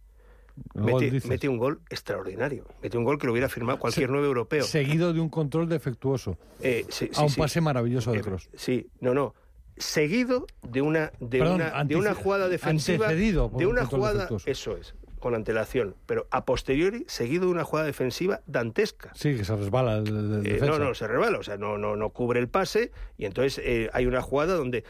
[0.74, 2.64] Gol, Mete, un gol extraordinario.
[2.82, 4.62] Mete un gol que lo hubiera firmado cualquier nueve europeo.
[4.64, 6.38] Seguido de un control defectuoso.
[6.60, 7.40] Eh, sí, a un sí.
[7.40, 8.48] pase maravilloso de Eh, Kroos.
[8.54, 9.34] sí, no, no.
[9.76, 13.16] Seguido de una de Perdón, una de una jugada defensiva por
[13.58, 14.48] de un una jugada defectuoso.
[14.48, 19.10] eso es, con antelación, pero a posteriori seguido de una jugada defensiva dantesca.
[19.16, 21.96] Sí, que se resbala el, el Eh, no, no, se rebala, o sea, no, no,
[21.96, 24.84] no cubre el pase y entonces eh, hay una jugada donde...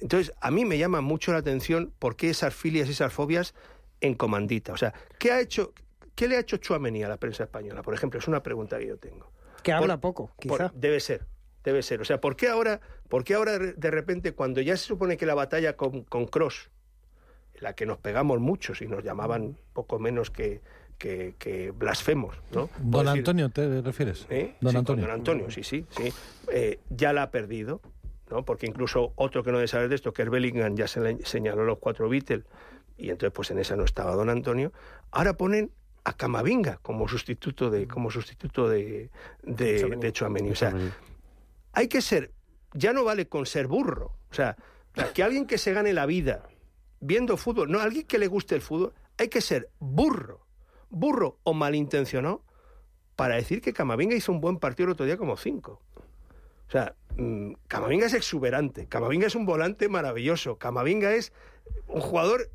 [0.00, 3.54] Entonces, a mí me llama mucho la atención por qué esas filias y esas fobias
[4.00, 4.72] en comandita.
[4.72, 5.72] O sea, ¿qué ha hecho,
[6.14, 7.82] qué le ha hecho Chuamení a la prensa española?
[7.82, 9.30] Por ejemplo, es una pregunta que yo tengo.
[9.62, 10.72] Que habla Por- poco, por- quizá.
[10.74, 11.26] debe ser,
[11.64, 12.00] debe ser.
[12.00, 15.26] O sea, ¿por qué ahora, por qué ahora de repente, cuando ya se supone que
[15.26, 16.70] la batalla con, con Cross,
[17.54, 20.62] en la que nos pegamos muchos y nos llamaban poco menos que,
[20.96, 22.70] que, que blasfemos, ¿no?
[22.78, 24.26] Don decir- Antonio, ¿te refieres?
[24.30, 24.54] ¿Eh?
[24.62, 25.04] Don Sí, Antonio.
[25.06, 26.10] Don Antonio, sí, sí, sí.
[26.52, 27.82] Eh, ya la ha perdido,
[28.30, 28.44] ¿no?
[28.46, 31.18] Porque incluso otro que no debe saber de esto, que es Bellingham, ya se le
[31.26, 32.44] señaló los cuatro Beatles,
[33.00, 34.72] y entonces pues en esa no estaba Don Antonio.
[35.10, 35.72] Ahora ponen
[36.04, 39.10] a Camavinga como sustituto de, como sustituto de,
[39.42, 40.50] de, de Tchouaméni.
[40.50, 40.74] O sea,
[41.72, 42.32] hay que ser,
[42.74, 44.16] ya no vale con ser burro.
[44.30, 44.56] O sea,
[44.96, 46.48] o sea, que alguien que se gane la vida
[47.00, 50.46] viendo fútbol, no, alguien que le guste el fútbol, hay que ser burro,
[50.90, 52.44] burro o malintencionado
[53.16, 55.80] para decir que Camavinga hizo un buen partido el otro día como cinco.
[56.68, 61.32] O sea, mm, Camavinga es exuberante, Camavinga es un volante maravilloso, Camavinga es
[61.86, 62.50] un jugador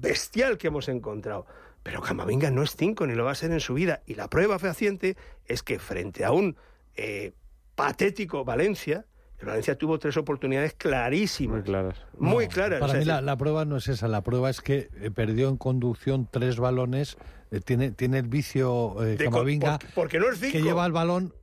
[0.00, 1.46] bestial que hemos encontrado.
[1.82, 4.02] Pero Camavinga no es cinco ni lo va a ser en su vida.
[4.06, 5.16] Y la prueba fehaciente
[5.46, 6.56] es que frente a un
[6.94, 7.32] eh,
[7.74, 9.04] patético Valencia,
[9.40, 11.56] el Valencia tuvo tres oportunidades clarísimas.
[11.56, 11.96] Muy claras.
[12.16, 12.80] Muy No, claras.
[12.80, 15.56] Para mí la, la prueba no es esa, la prueba es que eh, perdió en
[15.56, 17.16] conducción tres balones,
[17.50, 20.52] eh, tiene, tiene el vicio eh, Camavinga, por- porque no es cinco.
[20.52, 21.34] que lleva el balón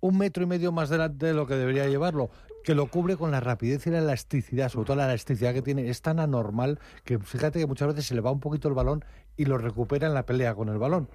[0.00, 2.30] un metro y medio más delante de lo que debería llevarlo,
[2.64, 5.88] que lo cubre con la rapidez y la elasticidad, sobre todo la elasticidad que tiene,
[5.88, 9.04] es tan anormal que fíjate que muchas veces se le va un poquito el balón
[9.36, 11.08] y lo recupera en la pelea con el balón.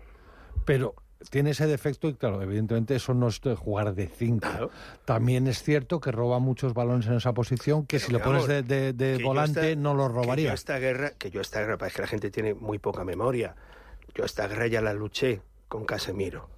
[0.66, 0.96] Pero
[1.30, 4.48] tiene ese defecto y claro, evidentemente eso no es de jugar de cinco.
[4.50, 4.70] Claro.
[5.06, 8.24] También es cierto que roba muchos balones en esa posición que Pero si lo que
[8.26, 10.48] pones de, de- que volante esta- no lo Que robaría.
[10.50, 13.56] yo esta guerra, que yo esta guerra, parece que la gente tiene muy poca memoria.
[14.14, 16.50] Yo esta guerra ya la luché con Casemiro.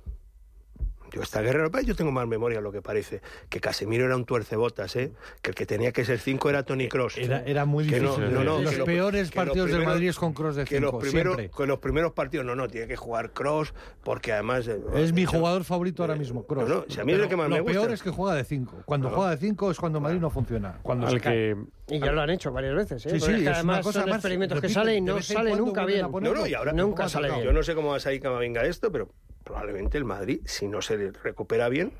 [1.13, 3.21] Yo esta guerra, yo tengo más memoria lo que parece.
[3.49, 5.13] Que Casemiro era un tuercebotas, ¿eh?
[5.41, 7.17] Que el que tenía que ser cinco era Tony Cross.
[7.17, 8.33] Era, era muy Que no, difícil.
[8.33, 10.79] no, no, los que lo- peores que partidos del Madrid es con cross de que
[10.79, 11.57] los cinco, primeros, siempre.
[11.57, 14.67] que los primeros partidos, no, no, tiene que jugar Cross, porque además...
[14.67, 16.67] eh, Es mi jugador favorito ahora mismo, Kroos.
[16.67, 17.79] no, no, si a mí es el Pero que más lo me gusta.
[17.79, 18.83] peor es que juega de 5.
[18.85, 20.77] Cuando juega de 5 es cuando Madrid no funciona.
[20.83, 21.55] Cuando Al se cae.
[21.87, 23.09] que Y ya lo han hecho varias veces, ¿eh?
[23.11, 25.21] Sí, sí, es que es una además cosa son más, experimentos que salen y no
[25.21, 26.01] sale nunca bien.
[26.11, 27.43] No, no, y ahora Nunca ¿cómo sale bien.
[27.43, 29.09] Yo no sé cómo va a salir Camavinga de esto, pero
[29.47, 31.91] probablemente el Madrid, si no se recupera bien,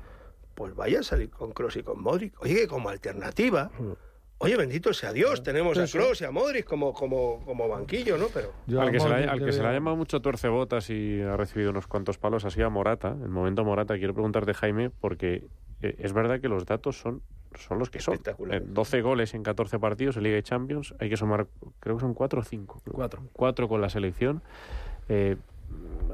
[0.54, 2.34] pues vaya a salir con Kroos y con Modric.
[2.42, 3.70] Oye, que como alternativa,
[4.38, 5.86] oye, bendito sea Dios, tenemos a.
[5.86, 8.26] Kroos y a Modric como, como, como banquillo, ¿no?
[8.34, 9.96] Pero Yo al que, se, le, ha- al le que se le ha veo- llamado
[9.96, 13.16] mucho tuercebotas y ha recibido unos cuantos palos ha sido a Morata.
[13.22, 15.44] El momento Morata, quiero preguntarte, Jaime, porque
[15.80, 17.22] eh, es verdad que los datos son,
[17.54, 18.14] son los que son.
[18.14, 18.62] Espectaculares.
[18.62, 20.94] Eh, 12 goles en 14 partidos en Liga de Champions.
[20.98, 21.46] Hay que sumar,
[21.80, 22.82] creo que son 4 o 5.
[22.92, 23.22] Cuatro.
[23.32, 24.42] 4 con la selección.
[25.08, 25.36] Eh,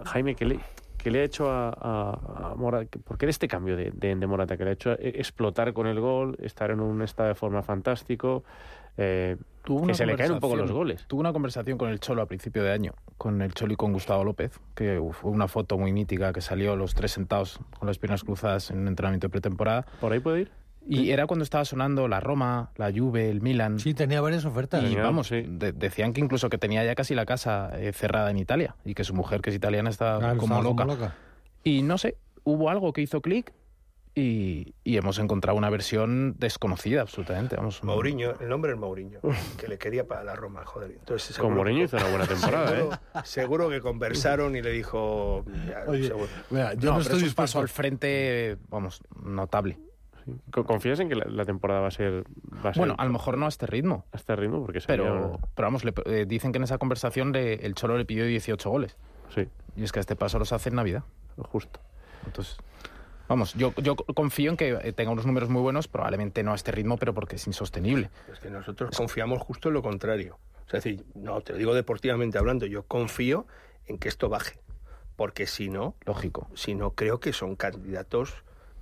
[0.05, 0.61] Jaime, ¿qué le,
[1.05, 2.99] qué le ha hecho a, a- a Morata?
[3.05, 4.57] ¿Por qué este cambio de, de- de Morata?
[4.57, 7.63] Que le ha hecho eh, explotar con el gol, estar en un estado de forma
[7.63, 8.43] fantástico.
[8.97, 9.37] eh,
[9.87, 11.05] que se le caen un poco los goles.
[11.07, 13.93] Tuve una conversación con el Cholo a principio de año, con el Cholo y con
[13.95, 17.99] Gustavo López, que fue una foto muy mítica que salió los tres sentados con las
[17.99, 19.87] piernas cruzadas en un entrenamiento de pretemporada.
[20.01, 20.51] ¿Por ahí puede ir?
[20.87, 23.79] Y era cuando estaba sonando la Roma, la Juve, el Milan.
[23.79, 24.83] Sí, tenía varias ofertas.
[24.83, 25.43] Y Tenía, vamos, sí.
[25.49, 28.95] de- decían que incluso que tenía ya casi la casa eh, cerrada en Italia y
[28.95, 31.15] que su mujer, que es italiana, estaba Claro, como, estaba loca.
[31.63, 33.53] Y no sé, hubo algo que hizo clic
[34.15, 37.57] y, y hemos encontrado una versión desconocida absolutamente.
[37.57, 39.21] Vamos, Mourinho, el nombre es Mourinho,
[39.59, 40.91] que le quería para la Roma, joder.
[40.93, 42.77] Entonces, Con seguro- Mourinho hizo una buena temporada, ¿eh?
[42.79, 45.45] seguro, seguro que conversaron y le dijo...
[45.67, 46.29] ya, Oye, seguro.
[46.51, 47.35] mira, yo no, estoy es un dispuesto.
[47.43, 49.79] paso al frente, vamos, notable.
[50.51, 52.25] Co- ¿Confías en que la, la temporada va a ser,
[52.65, 54.63] va a ser Bueno, a lo mejor no a este ritmo, a este ritmo?
[54.65, 58.05] Porque pero, pero vamos, le- eh, dicen que en esa conversación le- el Cholo le
[58.05, 58.97] pidió 18 goles.
[59.35, 61.03] Sí, Y es que a este paso los hace en Navidad.
[61.37, 61.81] justo.
[62.27, 62.57] Entonces,
[63.29, 66.55] vamos, yo, yo confío en que eh, tenga unos números muy buenos, probablemente no a
[66.55, 68.11] este ritmo, pero porque es insostenible.
[68.33, 70.39] Es que nosotros confiamos justo en lo contrario.
[70.67, 73.47] O sea, es decir, no, te lo digo deportivamente hablando, yo confío
[73.87, 74.59] en que esto baje.
[75.17, 76.49] Porque si no, Lógico.
[76.55, 78.35] si no creo que son candidatos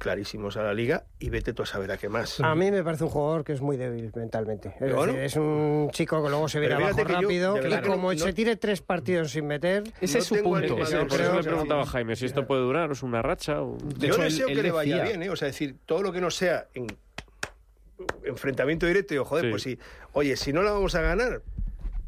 [0.03, 2.41] clarísimos a la liga y vete tú a saber a qué más.
[2.41, 4.71] A mí me parece un jugador que es muy débil mentalmente.
[4.71, 5.23] Es, Pero decir, bueno.
[5.23, 8.57] es un chico que luego se viene abajo yo, rápido y como no- se tire
[8.57, 9.85] tres partidos sin meter...
[10.01, 10.77] Ese No es su punto.
[10.79, 13.63] Ese- por eso le preguntaba a Jaime si esto puede durar, o es una racha.
[13.63, 13.77] O...
[13.79, 15.31] De yo hecho, él- deseo él que le vaya decía- bien, ¿eh?
[15.31, 16.89] O sea, decir, todo lo que no sea en
[18.25, 19.51] enfrentamiento directo, y joder, Sí.
[19.51, 19.79] pues sí.
[20.13, 21.43] Oye, si no la vamos a ganar,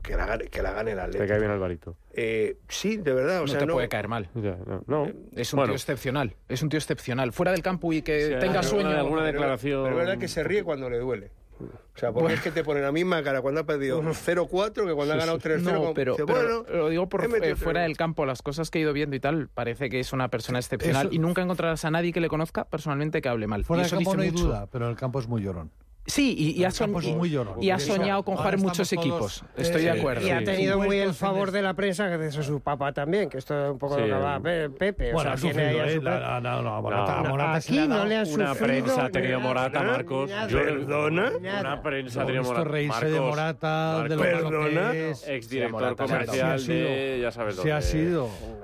[0.04, 1.28] que la gane, que la gane el Te Atlético.
[1.28, 1.96] cae bien Alvarito.
[2.12, 3.72] Eh, sí, de verdad, o no sea, te no.
[3.72, 4.28] puede caer mal.
[4.34, 5.08] Ya, no, no.
[5.32, 6.36] Es un Bueno, tío excepcional.
[6.48, 7.32] Es un tío excepcional.
[7.32, 8.88] Fuera del campo y que Sí, tenga alguna- sueño.
[8.90, 11.30] alguna Pero- declaración- Pero es verdad que se ríe cuando le duele.
[11.60, 14.92] O sea, porque es que te pone la misma cara cuando ha perdido 0-4 que
[14.92, 15.84] cuando ha ganado 3-0.
[15.84, 18.78] No, pero, dice, pero bueno, lo digo por eh, fuera del campo, las cosas que
[18.78, 21.84] he ido viendo y tal, parece que es una persona excepcional Eso- y nunca encontrarás
[21.84, 23.64] a nadie que le conozca personalmente que hable mal.
[23.64, 24.44] Fuera y del eso campo dice no hay mucho.
[24.46, 25.70] duda, pero el campo es muy llorón.
[26.06, 27.34] Sí, y, y ha, soñ- muy
[27.64, 29.42] y ha soñado con jugar muchos todos, equipos.
[29.56, 30.26] eh, Estoy de sí, acuerdo.
[30.26, 30.44] Y ha Sí.
[30.44, 33.70] tenido muy el favor de la prensa, que es su papá también, que esto es
[33.72, 35.10] un poco Sí, lo que va Pepe.
[35.10, 35.94] o Bueno, ha sea, tiene ahí sufrido, a ¿eh?
[35.96, 38.06] su La- la- no, no, a Morata, No, a Morata aquí le ha no dado.
[38.06, 40.30] le han Una sufrido prensa ha tenido Morata, Marcos.
[40.30, 41.32] nada, ¿Perdona?
[41.40, 41.60] nada.
[41.60, 42.64] Una prensa ha tenido Morata.
[42.68, 44.92] reírse de Morata, de Marcos, Perdona.
[44.92, 45.26] que es.
[45.28, 47.18] Exdirector comercial sí ha de...
[47.22, 47.72] Ya sabes dónde.
[47.72, 47.80] ha.
[47.80, 48.00] Se ha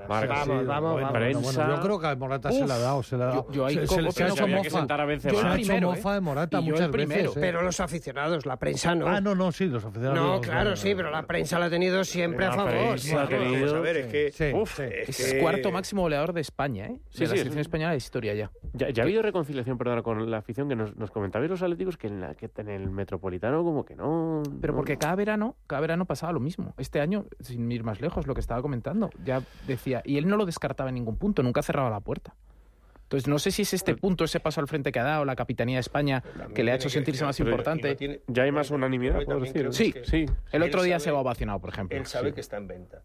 [0.07, 0.65] Vamos, sido.
[0.65, 1.11] vamos, Bueno, vamos.
[1.11, 1.67] Prensa.
[1.75, 3.47] yo creo que a Morata se le ha dado, se le ha dado.
[3.51, 4.09] Yo- ahí se, ha hecho mofa.
[4.09, 4.11] a.
[4.11, 4.47] Se ha hecho
[5.87, 6.13] mofa ¿eh?
[6.15, 7.30] de Morata yo muchas veces.
[7.39, 9.07] Pero los aficionados, la prensa no.
[9.07, 10.17] Ah, no, no, sí, los aficionados.
[10.19, 12.71] No, claro, sí, pero la prensa la ha tenido siempre a favor.
[12.71, 13.43] prensa ha claro.
[13.43, 14.31] tenido- Vamos a ver, es que...
[14.31, 14.83] Sí, Uf, sí.
[14.89, 16.99] es Es que- cuarto máximo goleador de España, ¿eh?
[17.09, 17.59] Sí, de la selección sí.
[17.61, 18.51] española de historia ya.
[18.73, 21.97] Ya, ya ha habido reconciliación, perdona, con la afición que nos, nos comentabais los atléticos
[21.97, 24.43] que en, la, que en el Metropolitano como que no...
[24.61, 26.73] Pero no- porque cada verano, cada verano pasaba lo mismo.
[26.77, 30.37] Este año, sin ir más lejos, lo que estaba comentando, ya decía, y él no
[30.37, 32.33] lo descartaba en ningún punto, nunca cerraba la puerta.
[33.11, 35.35] Entonces, no sé si es este punto, ese paso al frente que ha dado la
[35.35, 36.23] Capitanía de España,
[36.55, 38.21] que le ha hecho sentirse más importante.
[38.27, 39.67] Ya hay más unanimidad, puedo decir.
[39.73, 40.25] Sí, sí.
[40.53, 41.97] El otro día se va ovacionado, por ejemplo.
[41.97, 42.35] Él sabe Sí.
[42.35, 43.01] que está en venta.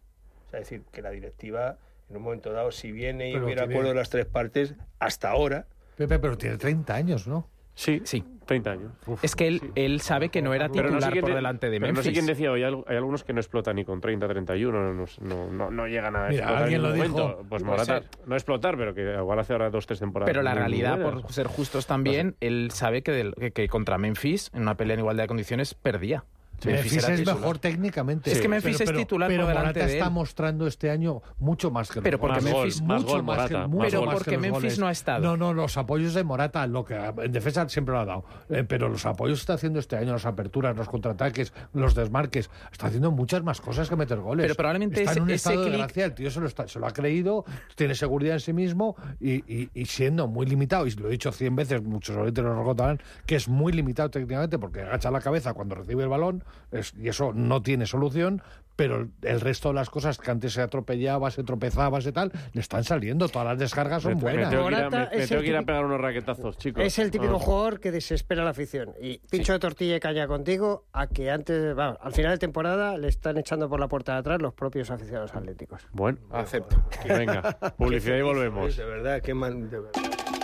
[0.47, 1.77] O sea, es decir, que la directiva,
[2.09, 5.29] en un momento dado, si viene y Pero hubiera acuerdo de las tres partes, hasta
[5.29, 7.49] ahora, Pepe, pero tiene 30 años, ¿no?
[7.77, 8.23] Sí, Sí.
[8.47, 8.91] 30 años.
[9.21, 11.35] Es que él, él sabe que no era Pero titular no sé quién por de-
[11.35, 11.97] delante de pero Memphis.
[11.97, 14.93] no sé quién decía hoy, hay hay algunos que no explotan ni con 30, 31,
[14.93, 17.45] no, no, no, no llegan a Mira, explotar alguien en lo dijo, momento.
[17.49, 20.29] Pues Morata, no explotar, pero que igual hace ahora dos, tres temporadas.
[20.31, 24.49] Pero la realidad, por ser justos también, él sabe que, del- que- que contra Memphis,
[24.53, 26.23] en una pelea en igualdad de condiciones, perdía.
[26.65, 27.35] Memphis es titular.
[27.35, 28.31] mejor técnicamente.
[28.31, 31.69] Es que Memphis es titular pero por delante Morata de está mostrando este año mucho
[31.71, 32.41] más que Pero porque.
[32.41, 35.21] Memphis- mucho más Pero porque Memphis no ha estado.
[35.23, 38.25] No, no, los apoyos de Morata, lo que en defensa siempre lo ha dado.
[38.49, 42.49] Eh, pero los apoyos que está haciendo este año, las aperturas, los contraataques, los desmarques,
[42.71, 44.45] está haciendo muchas más cosas que meter goles.
[44.45, 46.67] Pero probablemente está en ese- un ese estado de gracia, el tío se lo, está-
[46.67, 47.45] se lo ha creído,
[47.75, 51.31] tiene seguridad en sí mismo y, y- y siendo muy limitado, y lo he dicho
[51.31, 55.53] 100 veces, muchos oyentes lo recordarán, que es muy limitado técnicamente porque agacha la cabeza
[55.53, 58.41] cuando recibe el balón es- y eso no tiene solución,
[58.75, 62.61] pero el resto de las cosas que antes se atropellaba, se tropezaba, se tal, le
[62.61, 63.27] están saliendo.
[63.27, 64.51] Todas las descargas son me buenas.
[64.51, 66.83] tengo que ir a, Morata me- tengo que ir a típico- pegar unos raquetazos, chicos.
[66.83, 67.43] Es el típico Vamos.
[67.45, 68.93] jugador que desespera a la afición.
[69.01, 72.97] Y pincho de tortilla y caña contigo a que antes, vamos, al final de temporada
[72.99, 75.87] le están echando por la puerta de atrás los propios aficionados atléticos.
[75.91, 76.75] Bueno, Acepto.
[77.07, 78.77] venga, publicidad y volvemos.
[78.77, 79.71] de verdad, qué man...
[79.71, 80.01] de verdad.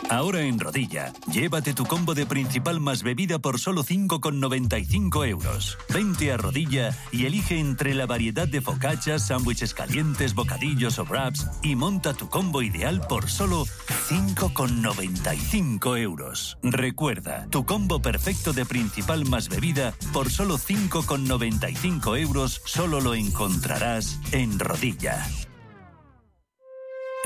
[0.09, 5.77] Ahora en Rodilla, llévate tu combo de principal más bebida por solo 5,95 euros.
[5.89, 11.47] Vente a Rodilla y elige entre la variedad de focachas, sándwiches calientes, bocadillos o wraps
[11.61, 13.65] y monta tu combo ideal por solo
[14.09, 16.57] 5,95 euros.
[16.61, 24.19] Recuerda, tu combo perfecto de principal más bebida por solo 5,95 euros solo lo encontrarás
[24.31, 25.25] en Rodilla.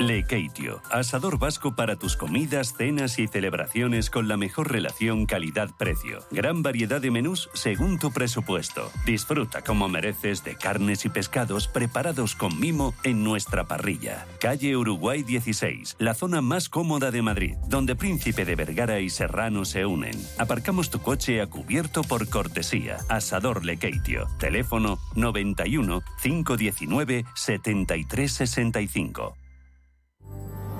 [0.00, 6.20] Lekeitio, asador vasco para tus comidas, cenas y celebraciones con la mejor relación calidad-precio.
[6.30, 8.92] Gran variedad de menús según tu presupuesto.
[9.04, 14.24] Disfruta como mereces de carnes y pescados preparados con mimo en nuestra parrilla.
[14.38, 19.64] Calle Uruguay 16, la zona más cómoda de Madrid, donde Príncipe de Vergara y Serrano
[19.64, 20.14] se unen.
[20.38, 22.98] Aparcamos tu coche a cubierto por cortesía.
[23.08, 24.28] Asador Lekeitio.
[24.38, 29.34] Teléfono 91 519 7365.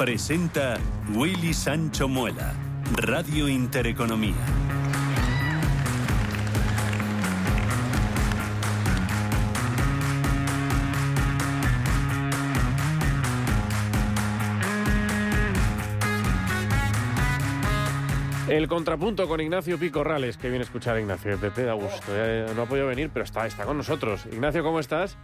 [0.00, 0.78] Presenta
[1.14, 2.54] Willy Sancho Muela.
[2.92, 4.32] Radio Intereconomía.
[18.48, 21.36] El contrapunto con Ignacio Picorrales, que viene a escuchar a Ignacio.
[21.36, 22.10] Pepe da gusto.
[22.56, 24.24] no ha podido venir, pero está, está con nosotros.
[24.32, 25.18] Ignacio, ¿cómo estás?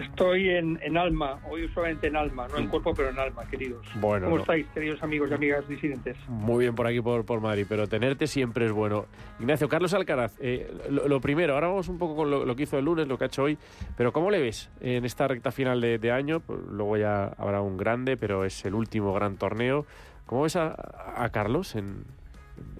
[0.00, 3.86] Estoy en, en alma, hoy solamente en alma, no en cuerpo, pero en alma, queridos.
[3.96, 4.42] Bueno, ¿Cómo no.
[4.42, 6.16] estáis, queridos amigos y amigas disidentes?
[6.28, 9.06] Muy bien por aquí, por, por Madrid, pero tenerte siempre es bueno.
[9.38, 12.62] Ignacio, Carlos Alcaraz, eh, lo, lo primero, ahora vamos un poco con lo, lo que
[12.64, 13.58] hizo el lunes, lo que ha hecho hoy,
[13.96, 16.40] pero ¿cómo le ves en esta recta final de, de año?
[16.40, 19.86] Pues luego ya habrá un grande, pero es el último gran torneo.
[20.26, 20.74] ¿Cómo ves a,
[21.16, 22.04] a Carlos en,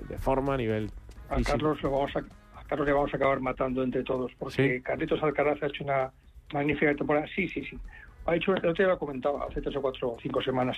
[0.09, 0.91] de forma, a nivel
[1.29, 1.41] A?
[1.43, 2.21] Carlos, lo vamos a,
[2.61, 4.83] a Carlos le vamos a acabar matando entre todos, porque Sí.
[4.83, 6.11] Carlitos Alcaraz ha hecho una
[6.53, 7.27] magnífica temporada.
[7.35, 7.79] Sí, sí, sí.
[8.27, 10.77] Ha hecho, el otro día lo comentaba, hace tres o cuatro o cinco semanas.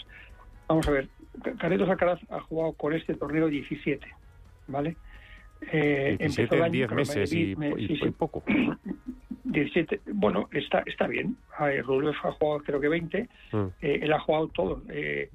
[0.68, 1.09] Vamos a ver,
[1.43, 4.07] Ca- Carlitos Alcaraz ha jugado con este torneo 17,
[4.68, 4.97] ¿vale?
[5.73, 8.43] Eh, 17 empezó el en año 10 con meses y, me- y- sí, y poco.
[9.45, 11.37] 17, bueno, está, está bien.
[11.85, 13.29] Rublev ha jugado creo que 20.
[13.53, 13.57] Mm.
[13.83, 14.83] Eh, él ha jugado todo.
[14.89, 15.31] Eh,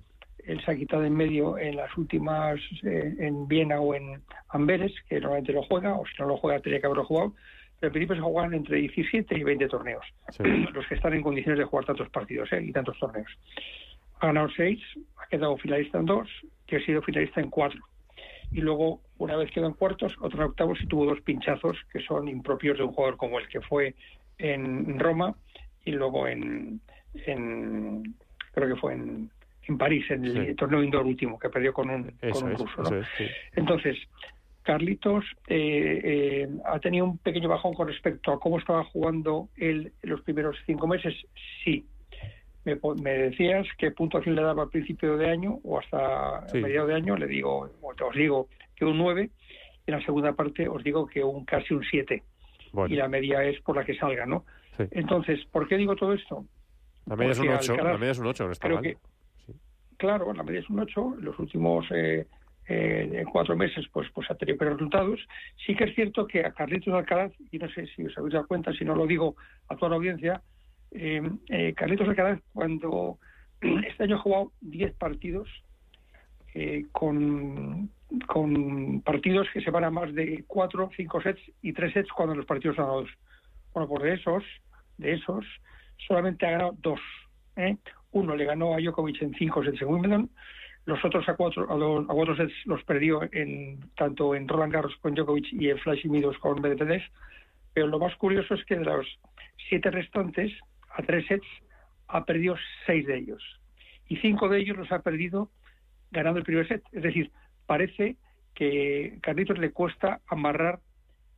[0.46, 4.94] él se ha quitado en medio en las últimas, eh, en Viena o en Amberes,
[5.10, 7.34] que normalmente lo juega, o si no lo juega, tendría que haberlo jugado.
[7.82, 10.44] En principio se juegan entre 17 y 20 torneos, Sí.
[10.74, 13.32] los que están en condiciones de jugar tantos partidos eh, y tantos torneos.
[14.20, 14.80] Ha ganado 6,
[15.18, 16.28] ha quedado finalista en 2
[16.70, 17.80] y ha sido finalista en 4.
[18.52, 22.00] Y luego, una vez quedó en cuartos, otro en octavos y tuvo dos pinchazos que
[22.02, 23.94] son impropios de un jugador como el que fue
[24.40, 25.36] en Roma
[25.86, 26.80] y luego en,
[27.26, 28.16] en
[28.54, 29.30] creo que fue en,
[29.68, 30.56] en París, en el Sí.
[30.56, 32.84] torneo indoor último, que perdió con un, Eso con un ruso.
[32.84, 32.98] ¿no?
[32.98, 33.28] es, sí.
[33.56, 33.98] Entonces,
[34.68, 39.94] Carlitos eh, eh, ha tenido un pequeño bajón con respecto a cómo estaba jugando él
[40.04, 41.14] los primeros cinco meses,
[41.64, 41.86] sí.
[42.66, 42.76] me,
[43.12, 46.58] decías qué puntuación le daba al principio de año o hasta Sí.
[46.60, 49.30] mediados de año, le digo, os digo que un 9,
[49.88, 52.22] y en la segunda parte os digo que un casi un 7,
[52.74, 54.44] Bueno, y la media es por la que salga, ¿no?
[54.76, 54.84] Sí.
[54.92, 56.44] Entonces, ¿por qué digo todo esto?
[57.06, 58.82] la media es un porque 8, Alcaraz- la media es un 8, no está creo
[58.82, 58.84] mal.
[58.84, 58.98] que,
[59.96, 62.28] claro, la media es un 8, en los últimos eh,
[62.68, 65.20] eh, cuatro meses pues, pues ha tenido buenos resultados.
[65.66, 68.48] Sí que es cierto que a Carlitos Alcaraz, y no sé si os habéis dado
[68.48, 69.36] cuenta, si no lo digo
[69.70, 70.42] a toda la audiencia,
[70.92, 73.20] eh, eh, Carlitos Alcaraz cuando
[73.62, 75.50] este año ha jugado 10 partidos
[76.60, 77.92] eh, con,
[79.04, 82.48] partidos que se van a más de 4, 5 sets y 3 sets cuando los
[82.48, 83.06] partidos son.
[83.74, 84.44] Bueno, pues de esos,
[84.98, 85.46] de esos,
[86.08, 87.00] solamente ha ganado dos.
[87.58, 87.78] ¿eh?
[88.12, 90.30] Uno le ganó a Djokovic en 5 sets en Wimbledon,
[90.88, 94.74] los otros a cuatro, a, dos- a cuatro sets los perdió en, tanto en Roland
[94.74, 97.04] Garros con Djokovic y en Flash Meadows con Medvedev.
[97.74, 99.06] Pero lo más curioso es que de los
[99.70, 100.52] siete restantes,
[100.96, 101.46] a tres sets,
[102.08, 103.44] ha perdido seis de ellos.
[104.08, 105.52] Y cinco de ellos los ha perdido
[106.10, 106.82] ganando el primer set.
[106.94, 107.32] Es decir,
[107.66, 108.16] parece
[108.56, 110.80] que Carlitos le cuesta amarrar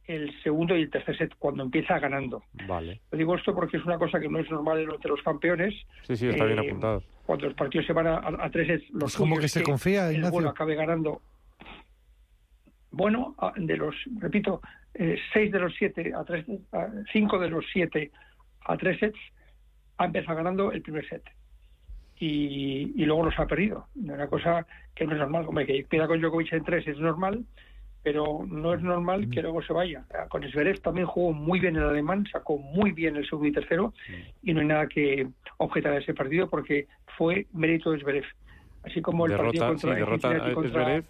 [0.10, 2.44] el segundo y el tercer set cuando empieza ganando.
[2.68, 3.00] Vale.
[3.12, 5.74] Lo digo esto porque es una cosa que no es normal entre los campeones.
[6.02, 7.04] Sí, sí, está bien Eh, apuntado.
[7.28, 9.62] Cuando los partidos se van a, a- a tres sets, los Pues como que se
[9.62, 10.32] confía, el Ignacio.
[10.34, 11.22] bueno acabe ganando.
[12.92, 14.62] Bueno, a- de los, repito,
[14.96, 18.12] eh, seis de los siete a tres, a- cinco de los siete
[18.66, 19.20] a tres sets
[19.98, 21.22] ha empezado ganando el primer set
[22.18, 23.86] y, y luego los ha perdido.
[23.96, 25.46] Una cosa que no es normal.
[25.48, 27.46] Hombre, que pierda con Djokovic en tres es normal,
[28.04, 30.06] pero no es normal que luego se vaya.
[30.30, 33.94] Con Zverev también jugó muy bien el alemán, sacó muy bien el segundo y tercero
[34.42, 35.28] y no hay nada que
[35.58, 36.88] objetar a ese partido porque
[37.18, 38.26] fue mérito de Zverev.
[38.84, 41.06] Así como el partido Derrota, sí, contra, derrota a contra- Zverev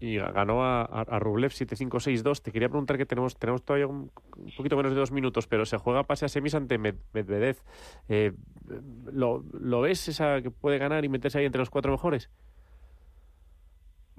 [0.00, 2.42] y ganó a, Rublev 7-5-6-2.
[2.42, 5.64] Te quería preguntar que tenemos, tenemos todavía un, un poquito menos de dos minutos, pero
[5.64, 7.56] se juega pase a semis ante Med- Medvedev.
[8.08, 8.32] Eh,
[9.12, 12.28] ¿lo, ¿Lo ves esa que puede ganar y meterse ahí entre los cuatro mejores?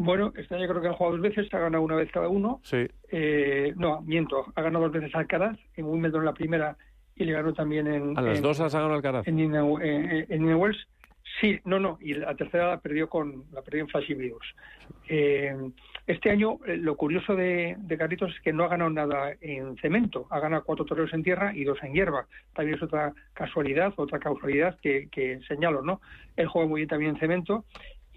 [0.02, 2.62] Bueno, este año creo que han jugado dos veces, ha ganado una vez cada uno.
[2.64, 2.88] Sí.
[3.12, 6.78] Eh, no, miento, ha ganado dos veces Alcaraz, en Wimbledon la primera
[7.18, 9.28] y le ganó también en, A las en- dos las ha ganado Alcaraz.
[9.28, 10.88] en en Wells.
[11.41, 14.56] Sí, no, no, y la tercera la perdió con la perdió en Flashy Videos.
[15.10, 15.54] Eh,
[16.08, 19.76] este año eh, lo curioso de, de Carlitos es que no ha ganado nada en
[19.78, 22.26] cemento, ha ganado cuatro toreros en tierra y dos en hierba.
[22.56, 26.02] También es otra casualidad, otra causalidad que, que señalo, ¿no?
[26.38, 27.66] Él juega muy bien también en cemento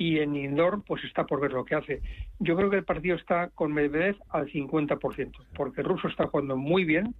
[0.03, 2.03] y en indoor pues está por ver lo que hace.
[2.41, 6.57] Yo creo que el partido está con Medvedev al 50%, porque el ruso está jugando
[6.57, 7.15] muy bien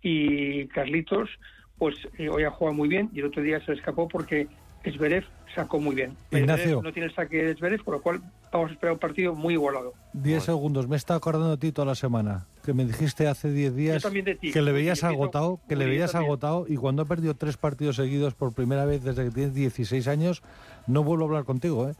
[0.00, 1.28] y Carlitos
[1.76, 4.48] pues eh, hoy ha jugado muy bien y el otro día se le escapó porque
[4.82, 5.24] Zverev
[5.54, 6.16] sacó muy bien.
[6.30, 6.80] Ignacio.
[6.80, 9.52] No tiene el saque de Zverev, por lo cual vamos a esperar un partido muy
[9.52, 9.92] igualado.
[10.14, 10.88] Diez segundos.
[10.88, 12.46] Me está acordando de ti toda la semana.
[12.64, 14.06] Que me dijiste hace 10 días
[14.40, 14.52] ti.
[14.52, 16.30] que le veías agotado, que le veías también.
[16.30, 20.08] agotado y cuando ha perdido tres partidos seguidos por primera vez desde que tienes 16
[20.08, 20.42] años,
[20.86, 21.94] no vuelvo a hablar contigo, ¿eh?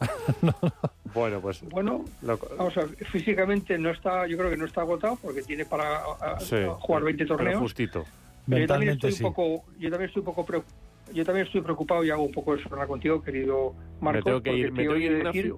[1.14, 4.80] Bueno, pues Bueno, lo- vamos a ver, físicamente no está, yo creo que no está
[4.80, 7.60] agotado porque tiene para a- a- sí, jugar 20 pero torneos.
[7.60, 8.04] justito.
[8.48, 9.24] Pero yo también Mentalmente estoy sí.
[9.24, 10.64] un poco, yo también estoy un poco preo-
[11.12, 14.42] yo también estoy preocupado y hago un poco de sorna contigo, querido Marcos, me tengo
[14.42, 15.54] que porque ir, me tengo que ir, decir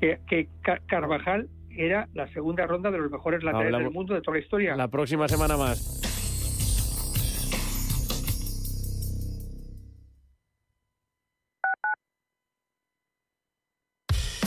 [0.00, 4.14] que, que Ca- Carvajal era la segunda ronda de los mejores laterales Hablamos- del mundo
[4.14, 4.76] de toda la historia.
[4.76, 6.15] La próxima semana más.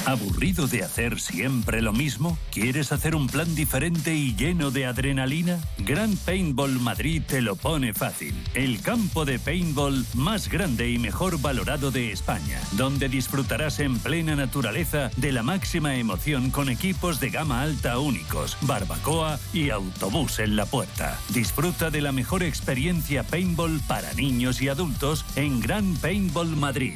[0.09, 2.35] ¿Aburrido de hacer siempre lo mismo?
[2.51, 5.59] ¿Quieres hacer un plan diferente y lleno de adrenalina?
[5.77, 8.33] Gran Paintball Madrid te lo pone fácil.
[8.55, 14.35] El campo de paintball más grande y mejor valorado de España, donde disfrutarás en plena
[14.35, 20.55] naturaleza de la máxima emoción con equipos de gama alta únicos, barbacoa y autobús en
[20.55, 21.19] la puerta.
[21.35, 26.95] Disfruta de la mejor experiencia paintball para niños y adultos en Gran Paintball Madrid.